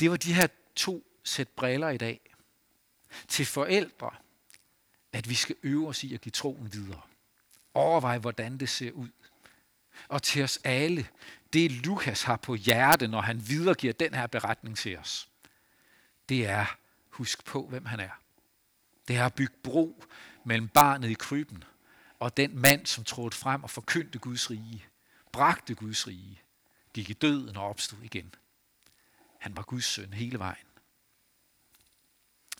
Det 0.00 0.10
var 0.10 0.16
de 0.16 0.34
her 0.34 0.46
to 0.76 1.06
sæt 1.24 1.48
briller 1.48 1.88
i 1.88 1.96
dag. 1.96 2.20
Til 3.28 3.46
forældre, 3.46 4.10
at 5.12 5.28
vi 5.28 5.34
skal 5.34 5.56
øve 5.62 5.88
os 5.88 6.04
i 6.04 6.14
at 6.14 6.20
give 6.20 6.30
troen 6.30 6.72
videre. 6.72 7.00
Overvej, 7.74 8.18
hvordan 8.18 8.58
det 8.58 8.68
ser 8.68 8.92
ud. 8.92 9.08
Og 10.08 10.22
til 10.22 10.44
os 10.44 10.58
alle, 10.64 11.08
det 11.52 11.72
Lukas 11.72 12.22
har 12.22 12.36
på 12.36 12.54
hjerte, 12.54 13.08
når 13.08 13.20
han 13.20 13.48
videregiver 13.48 13.92
den 13.92 14.14
her 14.14 14.26
beretning 14.26 14.76
til 14.76 14.98
os 14.98 15.28
det 16.28 16.46
er, 16.46 16.76
husk 17.10 17.44
på, 17.44 17.66
hvem 17.66 17.84
han 17.84 18.00
er. 18.00 18.20
Det 19.08 19.16
er 19.16 19.26
at 19.26 19.34
bygge 19.34 19.54
bro 19.62 20.04
mellem 20.44 20.68
barnet 20.68 21.10
i 21.10 21.14
krybben 21.14 21.64
og 22.18 22.36
den 22.36 22.58
mand, 22.58 22.86
som 22.86 23.04
trådte 23.04 23.36
frem 23.36 23.62
og 23.62 23.70
forkyndte 23.70 24.18
Guds 24.18 24.50
rige, 24.50 24.84
bragte 25.32 25.74
Guds 25.74 26.06
rige, 26.06 26.42
gik 26.94 27.10
i 27.10 27.12
døden 27.12 27.56
og 27.56 27.68
opstod 27.68 27.98
igen. 28.02 28.34
Han 29.44 29.56
var 29.56 29.62
Guds 29.62 29.84
søn 29.84 30.12
hele 30.12 30.38
vejen. 30.38 30.66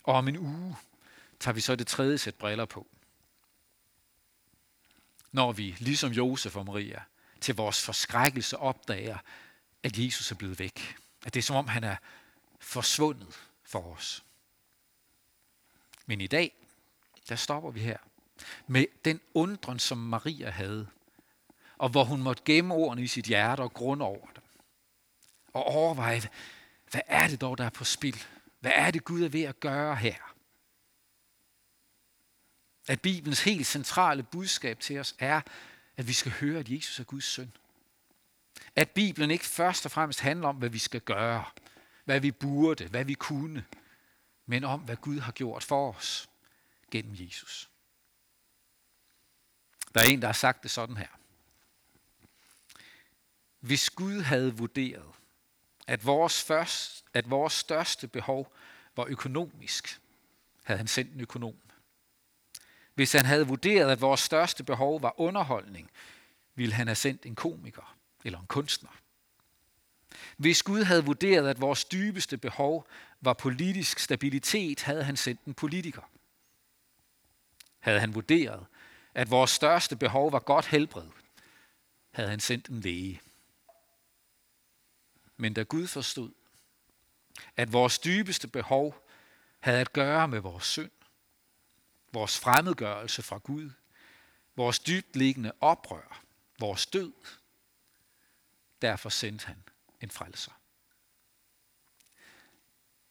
Og 0.03 0.13
om 0.13 0.27
en 0.27 0.37
uge 0.37 0.75
tager 1.39 1.53
vi 1.53 1.61
så 1.61 1.75
det 1.75 1.87
tredje 1.87 2.17
sæt 2.17 2.35
briller 2.35 2.65
på. 2.65 2.87
Når 5.31 5.51
vi, 5.51 5.75
ligesom 5.79 6.11
Josef 6.11 6.55
og 6.55 6.65
Maria, 6.65 7.03
til 7.41 7.55
vores 7.55 7.81
forskrækkelse 7.81 8.57
opdager, 8.57 9.17
at 9.83 9.97
Jesus 9.97 10.31
er 10.31 10.35
blevet 10.35 10.59
væk. 10.59 10.97
At 11.25 11.33
det 11.33 11.39
er 11.39 11.43
som 11.43 11.55
om, 11.55 11.67
han 11.67 11.83
er 11.83 11.95
forsvundet 12.59 13.39
for 13.63 13.95
os. 13.95 14.23
Men 16.05 16.21
i 16.21 16.27
dag, 16.27 16.55
der 17.29 17.35
stopper 17.35 17.71
vi 17.71 17.79
her 17.79 17.97
med 18.67 18.85
den 19.05 19.21
undren, 19.33 19.79
som 19.79 19.97
Maria 19.97 20.49
havde, 20.49 20.87
og 21.77 21.89
hvor 21.89 22.03
hun 22.03 22.21
måtte 22.21 22.43
gemme 22.45 22.73
ordene 22.73 23.03
i 23.03 23.07
sit 23.07 23.25
hjerte 23.25 23.61
og 23.61 23.73
grund 23.73 24.01
over 24.01 24.27
dem. 24.35 24.43
Og 25.53 25.63
overveje, 25.63 26.21
hvad 26.95 27.03
er 27.07 27.27
det 27.27 27.41
dog, 27.41 27.57
der 27.57 27.65
er 27.65 27.69
på 27.69 27.83
spil? 27.83 28.23
Hvad 28.59 28.71
er 28.75 28.91
det, 28.91 29.03
Gud 29.03 29.23
er 29.23 29.29
ved 29.29 29.43
at 29.43 29.59
gøre 29.59 29.95
her? 29.95 30.35
At 32.87 33.01
Bibelens 33.01 33.43
helt 33.43 33.67
centrale 33.67 34.23
budskab 34.23 34.79
til 34.79 34.99
os 34.99 35.15
er, 35.19 35.41
at 35.97 36.07
vi 36.07 36.13
skal 36.13 36.31
høre, 36.31 36.59
at 36.59 36.69
Jesus 36.69 36.99
er 36.99 37.03
Guds 37.03 37.23
søn. 37.23 37.51
At 38.75 38.89
Bibelen 38.89 39.31
ikke 39.31 39.45
først 39.45 39.85
og 39.85 39.91
fremmest 39.91 40.19
handler 40.19 40.47
om, 40.47 40.55
hvad 40.55 40.69
vi 40.69 40.77
skal 40.77 41.01
gøre, 41.01 41.45
hvad 42.05 42.19
vi 42.19 42.31
burde, 42.31 42.87
hvad 42.87 43.05
vi 43.05 43.13
kunne, 43.13 43.65
men 44.45 44.63
om, 44.63 44.79
hvad 44.79 44.95
Gud 44.95 45.19
har 45.19 45.31
gjort 45.31 45.63
for 45.63 45.93
os 45.93 46.29
gennem 46.91 47.15
Jesus. 47.19 47.69
Der 49.93 50.01
er 50.01 50.05
en, 50.05 50.21
der 50.21 50.27
har 50.27 50.33
sagt 50.33 50.63
det 50.63 50.71
sådan 50.71 50.97
her. 50.97 51.19
Hvis 53.59 53.89
Gud 53.89 54.21
havde 54.21 54.57
vurderet, 54.57 55.15
at 55.87 56.05
vores, 56.05 56.43
først, 56.43 57.05
at 57.13 57.29
vores 57.29 57.53
største 57.53 58.07
behov 58.07 58.55
var 58.95 59.05
økonomisk, 59.05 60.01
havde 60.63 60.77
han 60.77 60.87
sendt 60.87 61.13
en 61.13 61.21
økonom. 61.21 61.55
Hvis 62.93 63.11
han 63.11 63.25
havde 63.25 63.47
vurderet, 63.47 63.91
at 63.91 64.01
vores 64.01 64.19
største 64.19 64.63
behov 64.63 65.01
var 65.01 65.19
underholdning, 65.19 65.91
ville 66.55 66.73
han 66.73 66.87
have 66.87 66.95
sendt 66.95 67.25
en 67.25 67.35
komiker 67.35 67.97
eller 68.23 68.39
en 68.39 68.47
kunstner. 68.47 68.89
Hvis 70.37 70.63
Gud 70.63 70.83
havde 70.83 71.05
vurderet, 71.05 71.49
at 71.49 71.61
vores 71.61 71.85
dybeste 71.85 72.37
behov 72.37 72.87
var 73.21 73.33
politisk 73.33 73.99
stabilitet, 73.99 74.81
havde 74.81 75.03
han 75.03 75.17
sendt 75.17 75.45
en 75.45 75.53
politiker. 75.53 76.01
Havde 77.79 77.99
han 77.99 78.15
vurderet, 78.15 78.65
at 79.13 79.31
vores 79.31 79.51
største 79.51 79.95
behov 79.95 80.31
var 80.31 80.39
godt 80.39 80.65
helbred, 80.65 81.07
havde 82.11 82.29
han 82.29 82.39
sendt 82.39 82.67
en 82.67 82.81
læge. 82.81 83.21
Men 85.37 85.53
da 85.53 85.63
Gud 85.63 85.87
forstod, 85.87 86.31
at 87.55 87.73
vores 87.73 87.99
dybeste 87.99 88.47
behov 88.47 89.07
havde 89.59 89.79
at 89.79 89.93
gøre 89.93 90.27
med 90.27 90.39
vores 90.39 90.65
synd, 90.65 90.91
vores 92.13 92.39
fremmedgørelse 92.39 93.21
fra 93.21 93.37
Gud, 93.37 93.71
vores 94.55 94.79
dybtliggende 94.79 95.51
oprør, 95.61 96.23
vores 96.59 96.85
død, 96.85 97.13
derfor 98.81 99.09
sendte 99.09 99.45
han 99.47 99.63
en 100.01 100.11
frelser. 100.11 100.51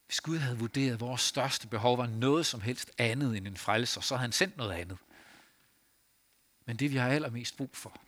Hvis 0.06 0.20
Gud 0.20 0.38
havde 0.38 0.58
vurderet, 0.58 0.92
at 0.92 1.00
vores 1.00 1.20
største 1.20 1.68
behov 1.68 1.98
var 1.98 2.06
noget 2.06 2.46
som 2.46 2.60
helst 2.60 2.90
andet 2.98 3.36
end 3.36 3.46
en 3.46 3.56
frelser, 3.56 4.00
så 4.00 4.14
havde 4.14 4.24
han 4.24 4.32
sendt 4.32 4.56
noget 4.56 4.72
andet. 4.72 4.98
Men 6.66 6.76
det, 6.76 6.90
vi 6.90 6.96
har 6.96 7.08
allermest 7.08 7.56
brug 7.56 7.70
for, 7.72 8.00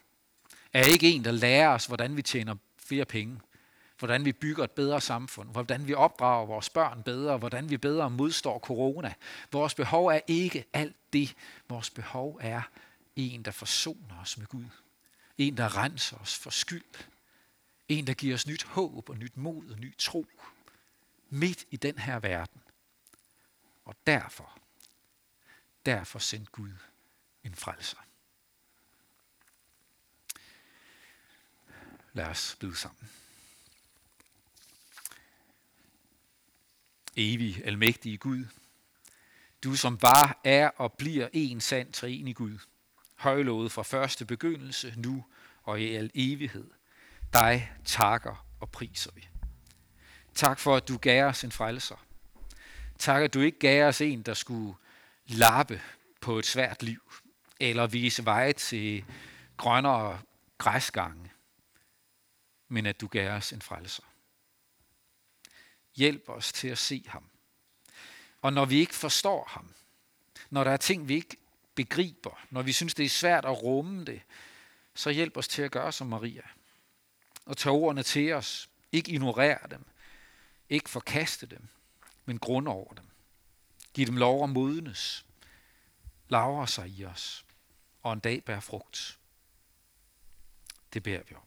er 0.72 0.84
ikke 0.84 1.10
en, 1.10 1.24
der 1.24 1.30
lærer 1.30 1.68
os, 1.68 1.86
hvordan 1.86 2.16
vi 2.16 2.22
tjener 2.22 2.56
flere 2.78 3.04
penge, 3.04 3.40
hvordan 3.98 4.24
vi 4.24 4.32
bygger 4.32 4.64
et 4.64 4.70
bedre 4.70 5.00
samfund, 5.00 5.48
hvordan 5.48 5.86
vi 5.86 5.94
opdrager 5.94 6.46
vores 6.46 6.70
børn 6.70 7.02
bedre, 7.02 7.38
hvordan 7.38 7.70
vi 7.70 7.76
bedre 7.76 8.10
modstår 8.10 8.58
corona. 8.58 9.14
Vores 9.52 9.74
behov 9.74 10.06
er 10.06 10.20
ikke 10.26 10.64
alt 10.72 10.96
det. 11.12 11.36
Vores 11.68 11.90
behov 11.90 12.38
er 12.40 12.62
en, 13.16 13.42
der 13.42 13.50
forsoner 13.50 14.20
os 14.20 14.38
med 14.38 14.46
Gud. 14.46 14.64
En, 15.38 15.56
der 15.56 15.76
renser 15.76 16.16
os 16.16 16.38
for 16.38 16.50
skyld. 16.50 16.84
En, 17.88 18.06
der 18.06 18.14
giver 18.14 18.34
os 18.34 18.46
nyt 18.46 18.64
håb 18.64 19.08
og 19.08 19.16
nyt 19.16 19.36
mod 19.36 19.70
og 19.70 19.78
ny 19.78 19.96
tro. 19.98 20.26
Midt 21.30 21.64
i 21.70 21.76
den 21.76 21.98
her 21.98 22.18
verden. 22.18 22.62
Og 23.84 23.96
derfor, 24.06 24.58
derfor 25.86 26.18
sendte 26.18 26.50
Gud 26.50 26.72
en 27.44 27.54
frelser. 27.54 27.98
Lad 32.12 32.26
os 32.26 32.56
bede 32.60 32.76
sammen. 32.76 33.10
Evig, 37.16 37.62
almægtige 37.64 38.16
Gud, 38.16 38.44
du 39.64 39.76
som 39.76 40.02
var, 40.02 40.40
er 40.44 40.68
og 40.68 40.92
bliver 40.92 41.28
en 41.32 41.60
sand 41.60 41.92
træen 41.92 42.28
i 42.28 42.32
Gud, 42.32 42.58
højlovet 43.14 43.72
fra 43.72 43.82
første 43.82 44.24
begyndelse, 44.24 44.94
nu 44.96 45.24
og 45.62 45.80
i 45.80 45.94
al 45.94 46.10
evighed. 46.14 46.70
Dig 47.32 47.72
takker 47.84 48.46
og 48.60 48.70
priser 48.70 49.10
vi. 49.14 49.28
Tak 50.34 50.58
for, 50.58 50.76
at 50.76 50.88
du 50.88 50.96
gav 50.96 51.24
os 51.24 51.44
en 51.44 51.52
frelser. 51.52 52.06
Tak, 52.98 53.22
at 53.22 53.34
du 53.34 53.40
ikke 53.40 53.58
gav 53.58 53.88
os 53.88 54.00
en, 54.00 54.22
der 54.22 54.34
skulle 54.34 54.74
lappe 55.26 55.82
på 56.20 56.38
et 56.38 56.46
svært 56.46 56.82
liv, 56.82 57.12
eller 57.60 57.86
vise 57.86 58.24
vej 58.24 58.52
til 58.52 59.04
grønnere 59.56 60.20
græsgange, 60.58 61.30
men 62.68 62.86
at 62.86 63.00
du 63.00 63.06
gav 63.06 63.30
os 63.30 63.52
en 63.52 63.62
frelser. 63.62 64.02
Hjælp 65.96 66.28
os 66.28 66.52
til 66.52 66.68
at 66.68 66.78
se 66.78 67.04
ham. 67.08 67.24
Og 68.42 68.52
når 68.52 68.64
vi 68.64 68.76
ikke 68.76 68.94
forstår 68.94 69.44
ham, 69.48 69.74
når 70.50 70.64
der 70.64 70.70
er 70.70 70.76
ting, 70.76 71.08
vi 71.08 71.14
ikke 71.14 71.36
begriber, 71.74 72.46
når 72.50 72.62
vi 72.62 72.72
synes, 72.72 72.94
det 72.94 73.04
er 73.04 73.08
svært 73.08 73.44
at 73.44 73.62
rumme 73.62 74.04
det, 74.04 74.22
så 74.94 75.10
hjælp 75.10 75.36
os 75.36 75.48
til 75.48 75.62
at 75.62 75.70
gøre 75.70 75.92
som 75.92 76.06
Maria. 76.06 76.42
Og 77.46 77.56
tage 77.56 77.72
ordene 77.72 78.02
til 78.02 78.32
os. 78.32 78.70
Ikke 78.92 79.12
ignorere 79.12 79.68
dem. 79.70 79.84
Ikke 80.68 80.90
forkaste 80.90 81.46
dem, 81.46 81.68
men 82.24 82.38
grund 82.38 82.68
over 82.68 82.94
dem. 82.94 83.04
Giv 83.94 84.06
dem 84.06 84.16
lov 84.16 84.44
at 84.44 84.50
modnes. 84.50 85.26
Lavre 86.28 86.68
sig 86.68 86.88
i 86.88 87.04
os. 87.04 87.44
Og 88.02 88.12
en 88.12 88.20
dag 88.20 88.44
bære 88.44 88.62
frugt. 88.62 89.18
Det 90.92 91.02
beder 91.02 91.22
vi 91.28 91.34
om. 91.34 91.42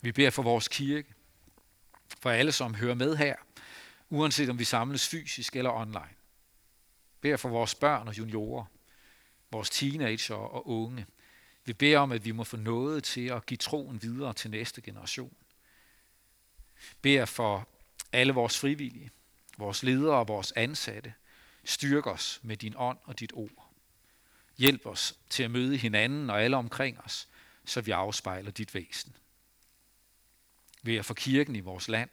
Vi 0.00 0.12
beder 0.12 0.30
for 0.30 0.42
vores 0.42 0.68
kirke, 0.68 1.14
for 2.22 2.30
alle, 2.30 2.52
som 2.52 2.74
hører 2.74 2.94
med 2.94 3.16
her, 3.16 3.36
uanset 4.10 4.50
om 4.50 4.58
vi 4.58 4.64
samles 4.64 5.08
fysisk 5.08 5.56
eller 5.56 5.70
online. 5.70 6.14
Bær 7.20 7.36
for 7.36 7.48
vores 7.48 7.74
børn 7.74 8.08
og 8.08 8.18
juniorer, 8.18 8.64
vores 9.50 9.70
teenager 9.70 10.34
og 10.34 10.68
unge. 10.68 11.06
Vi 11.64 11.72
beder 11.72 11.98
om, 11.98 12.12
at 12.12 12.24
vi 12.24 12.30
må 12.30 12.44
få 12.44 12.56
noget 12.56 13.04
til 13.04 13.26
at 13.26 13.46
give 13.46 13.58
troen 13.58 14.02
videre 14.02 14.32
til 14.32 14.50
næste 14.50 14.80
generation. 14.80 15.36
Bær 17.02 17.24
for 17.24 17.68
alle 18.12 18.32
vores 18.32 18.58
frivillige, 18.58 19.10
vores 19.58 19.82
ledere 19.82 20.16
og 20.16 20.28
vores 20.28 20.52
ansatte. 20.56 21.14
Styrk 21.64 22.06
os 22.06 22.40
med 22.42 22.56
din 22.56 22.74
ånd 22.76 22.98
og 23.04 23.20
dit 23.20 23.32
ord. 23.34 23.72
Hjælp 24.58 24.86
os 24.86 25.18
til 25.30 25.42
at 25.42 25.50
møde 25.50 25.76
hinanden 25.76 26.30
og 26.30 26.42
alle 26.42 26.56
omkring 26.56 27.00
os, 27.00 27.28
så 27.64 27.80
vi 27.80 27.90
afspejler 27.90 28.50
dit 28.50 28.74
væsen 28.74 29.16
ved 30.82 30.96
at 30.96 31.04
få 31.04 31.14
kirken 31.14 31.56
i 31.56 31.60
vores 31.60 31.88
land. 31.88 32.10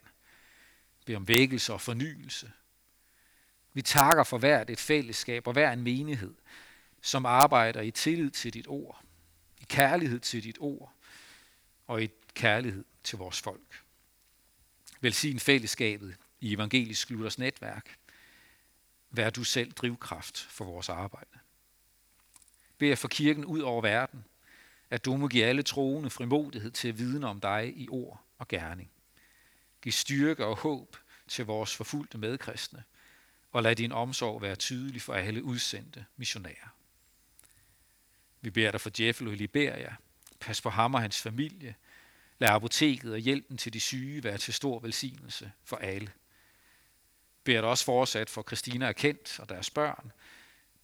Bed 1.04 1.16
om 1.16 1.28
vækkelse 1.28 1.72
og 1.72 1.80
fornyelse. 1.80 2.52
Vi 3.72 3.82
takker 3.82 4.24
for 4.24 4.38
hvert 4.38 4.70
et 4.70 4.80
fællesskab 4.80 5.46
og 5.46 5.52
hver 5.52 5.72
en 5.72 5.82
menighed, 5.82 6.34
som 7.00 7.26
arbejder 7.26 7.80
i 7.80 7.90
tillid 7.90 8.30
til 8.30 8.54
dit 8.54 8.68
ord, 8.68 9.04
i 9.60 9.64
kærlighed 9.68 10.20
til 10.20 10.44
dit 10.44 10.56
ord 10.60 10.92
og 11.86 12.02
i 12.02 12.10
kærlighed 12.34 12.84
til 13.04 13.18
vores 13.18 13.40
folk. 13.40 13.82
Velsign 15.00 15.40
fællesskabet 15.40 16.16
i 16.40 16.54
Evangelisk 16.54 17.10
Luthers 17.10 17.38
netværk. 17.38 17.96
Vær 19.10 19.30
du 19.30 19.44
selv 19.44 19.72
drivkraft 19.72 20.38
for 20.38 20.64
vores 20.64 20.88
arbejde. 20.88 21.38
Bed 22.78 22.96
for 22.96 23.08
kirken 23.08 23.44
ud 23.44 23.60
over 23.60 23.82
verden, 23.82 24.24
at 24.90 25.04
du 25.04 25.16
må 25.16 25.28
give 25.28 25.44
alle 25.44 25.62
troende 25.62 26.10
frimodighed 26.10 26.70
til 26.70 26.88
at 26.88 26.98
vidne 26.98 27.26
om 27.26 27.40
dig 27.40 27.72
i 27.76 27.88
ord 27.88 28.24
og 28.40 28.48
gerning. 28.48 28.90
Giv 29.82 29.92
styrke 29.92 30.46
og 30.46 30.56
håb 30.56 30.96
til 31.28 31.44
vores 31.44 31.76
forfulgte 31.76 32.18
medkristne, 32.18 32.84
og 33.52 33.62
lad 33.62 33.76
din 33.76 33.92
omsorg 33.92 34.42
være 34.42 34.56
tydelig 34.56 35.02
for 35.02 35.14
alle 35.14 35.44
udsendte 35.44 36.04
missionærer. 36.16 36.74
Vi 38.40 38.50
beder 38.50 38.70
dig 38.70 38.80
for 38.80 38.90
Jeffel 39.00 39.28
i 39.28 39.34
Liberia. 39.34 39.96
Pas 40.40 40.60
på 40.60 40.70
ham 40.70 40.94
og 40.94 41.00
hans 41.00 41.22
familie. 41.22 41.74
Lad 42.38 42.48
apoteket 42.48 43.12
og 43.12 43.18
hjælpen 43.18 43.58
til 43.58 43.72
de 43.72 43.80
syge 43.80 44.24
være 44.24 44.38
til 44.38 44.54
stor 44.54 44.78
velsignelse 44.78 45.52
for 45.64 45.76
alle. 45.76 46.12
Beder 47.44 47.60
dig 47.60 47.70
også 47.70 47.84
fortsat 47.84 48.30
for 48.30 48.42
Christina 48.42 48.88
og 48.88 48.96
Kent 48.96 49.40
og 49.40 49.48
deres 49.48 49.70
børn. 49.70 50.12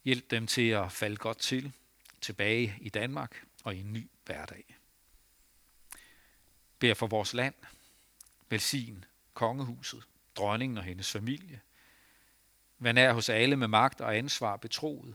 Hjælp 0.05 0.31
dem 0.31 0.47
til 0.47 0.69
at 0.69 0.93
falde 0.93 1.17
godt 1.17 1.39
til, 1.39 1.73
tilbage 2.21 2.77
i 2.81 2.89
Danmark 2.89 3.45
og 3.65 3.77
i 3.77 3.81
en 3.81 3.93
ny 3.93 4.09
hverdag 4.25 4.76
beder 6.79 6.95
for 6.95 7.07
vores 7.07 7.35
land. 7.35 7.55
Velsign 8.49 9.05
kongehuset, 9.35 10.03
dronningen 10.35 10.79
og 10.79 10.85
hendes 10.85 11.11
familie. 11.11 11.61
Vær 12.79 12.93
nær 12.93 13.13
hos 13.13 13.29
alle 13.29 13.57
med 13.57 13.69
magt 13.69 14.01
og 14.01 14.17
ansvar 14.17 14.57
betroet, 14.57 15.15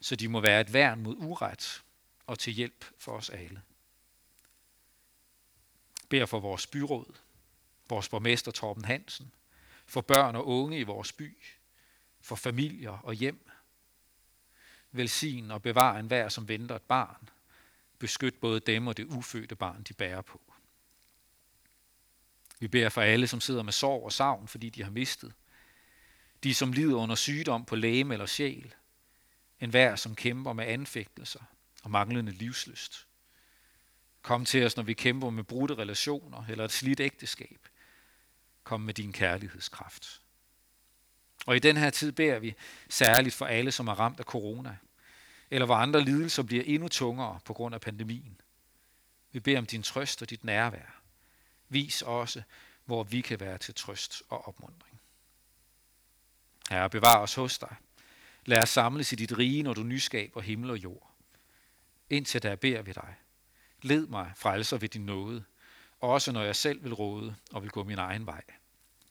så 0.00 0.16
de 0.16 0.28
må 0.28 0.40
være 0.40 0.60
et 0.60 0.72
værn 0.72 1.02
mod 1.02 1.16
uret 1.18 1.82
og 2.26 2.38
til 2.38 2.52
hjælp 2.52 2.84
for 2.98 3.12
os 3.12 3.30
alle. 3.30 3.62
Bær 6.08 6.26
for 6.26 6.40
vores 6.40 6.66
byråd, 6.66 7.14
vores 7.88 8.08
borgmester 8.08 8.52
Torben 8.52 8.84
Hansen, 8.84 9.32
for 9.86 10.00
børn 10.00 10.36
og 10.36 10.46
unge 10.46 10.78
i 10.78 10.82
vores 10.82 11.12
by, 11.12 11.36
for 12.20 12.36
familier 12.36 12.90
og 12.90 13.14
hjem. 13.14 13.50
Velsign 14.92 15.50
og 15.50 15.62
bevar 15.62 15.98
enhver, 15.98 16.28
som 16.28 16.48
venter 16.48 16.76
et 16.76 16.82
barn. 16.82 17.28
Beskyt 17.98 18.34
både 18.40 18.60
dem 18.60 18.86
og 18.86 18.96
det 18.96 19.04
ufødte 19.04 19.56
barn, 19.56 19.82
de 19.82 19.94
bærer 19.94 20.22
på. 20.22 20.47
Vi 22.58 22.68
beder 22.68 22.88
for 22.88 23.02
alle, 23.02 23.26
som 23.26 23.40
sidder 23.40 23.62
med 23.62 23.72
sorg 23.72 24.04
og 24.04 24.12
savn, 24.12 24.48
fordi 24.48 24.70
de 24.70 24.82
har 24.82 24.90
mistet. 24.90 25.32
De, 26.42 26.54
som 26.54 26.72
lider 26.72 26.96
under 26.96 27.14
sygdom 27.14 27.64
på 27.64 27.76
læge 27.76 28.12
eller 28.12 28.26
sjæl. 28.26 28.74
En 29.60 29.70
hver, 29.70 29.96
som 29.96 30.14
kæmper 30.14 30.52
med 30.52 30.66
anfægtelser 30.66 31.40
og 31.82 31.90
manglende 31.90 32.32
livsløst. 32.32 33.06
Kom 34.22 34.44
til 34.44 34.66
os, 34.66 34.76
når 34.76 34.84
vi 34.84 34.94
kæmper 34.94 35.30
med 35.30 35.44
brudte 35.44 35.74
relationer 35.74 36.44
eller 36.48 36.64
et 36.64 36.72
slidt 36.72 37.00
ægteskab. 37.00 37.68
Kom 38.64 38.80
med 38.80 38.94
din 38.94 39.12
kærlighedskraft. 39.12 40.20
Og 41.46 41.56
i 41.56 41.58
den 41.58 41.76
her 41.76 41.90
tid 41.90 42.12
beder 42.12 42.38
vi 42.38 42.54
særligt 42.88 43.34
for 43.34 43.46
alle, 43.46 43.72
som 43.72 43.88
er 43.88 43.94
ramt 43.94 44.20
af 44.20 44.24
corona, 44.24 44.76
eller 45.50 45.66
hvor 45.66 45.74
andre 45.74 46.04
lidelser 46.04 46.42
bliver 46.42 46.64
endnu 46.66 46.88
tungere 46.88 47.40
på 47.44 47.52
grund 47.52 47.74
af 47.74 47.80
pandemien. 47.80 48.40
Vi 49.32 49.40
beder 49.40 49.58
om 49.58 49.66
din 49.66 49.82
trøst 49.82 50.22
og 50.22 50.30
dit 50.30 50.44
nærvær. 50.44 50.97
Vis 51.68 52.02
også, 52.02 52.42
hvor 52.84 53.02
vi 53.02 53.20
kan 53.20 53.40
være 53.40 53.58
til 53.58 53.74
trøst 53.74 54.22
og 54.28 54.48
opmundring. 54.48 55.00
Herre, 56.70 56.90
bevar 56.90 57.18
os 57.18 57.34
hos 57.34 57.58
dig. 57.58 57.76
Lad 58.44 58.62
os 58.62 58.68
samles 58.68 59.12
i 59.12 59.16
dit 59.16 59.38
rige, 59.38 59.62
når 59.62 59.74
du 59.74 59.82
nyskaber 59.82 60.40
himmel 60.40 60.70
og 60.70 60.78
jord. 60.78 61.14
Indtil 62.10 62.42
der 62.42 62.56
beder 62.56 62.82
vi 62.82 62.92
dig. 62.92 63.14
Led 63.82 64.06
mig 64.06 64.32
frelser 64.36 64.78
ved 64.78 64.88
din 64.88 65.06
nåde, 65.06 65.44
også 66.00 66.32
når 66.32 66.42
jeg 66.42 66.56
selv 66.56 66.84
vil 66.84 66.94
råde 66.94 67.34
og 67.52 67.62
vil 67.62 67.70
gå 67.70 67.84
min 67.84 67.98
egen 67.98 68.26
vej. 68.26 68.42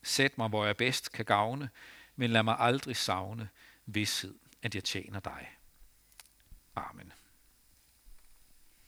Sæt 0.03 0.37
mig, 0.37 0.49
hvor 0.49 0.65
jeg 0.65 0.77
bedst 0.77 1.11
kan 1.11 1.25
gavne, 1.25 1.69
men 2.15 2.31
lad 2.31 2.43
mig 2.43 2.55
aldrig 2.59 2.95
savne 2.95 3.49
vidshed, 3.85 4.35
at 4.61 4.75
jeg 4.75 4.83
tjener 4.83 5.19
dig. 5.19 5.49
Amen. 6.75 7.13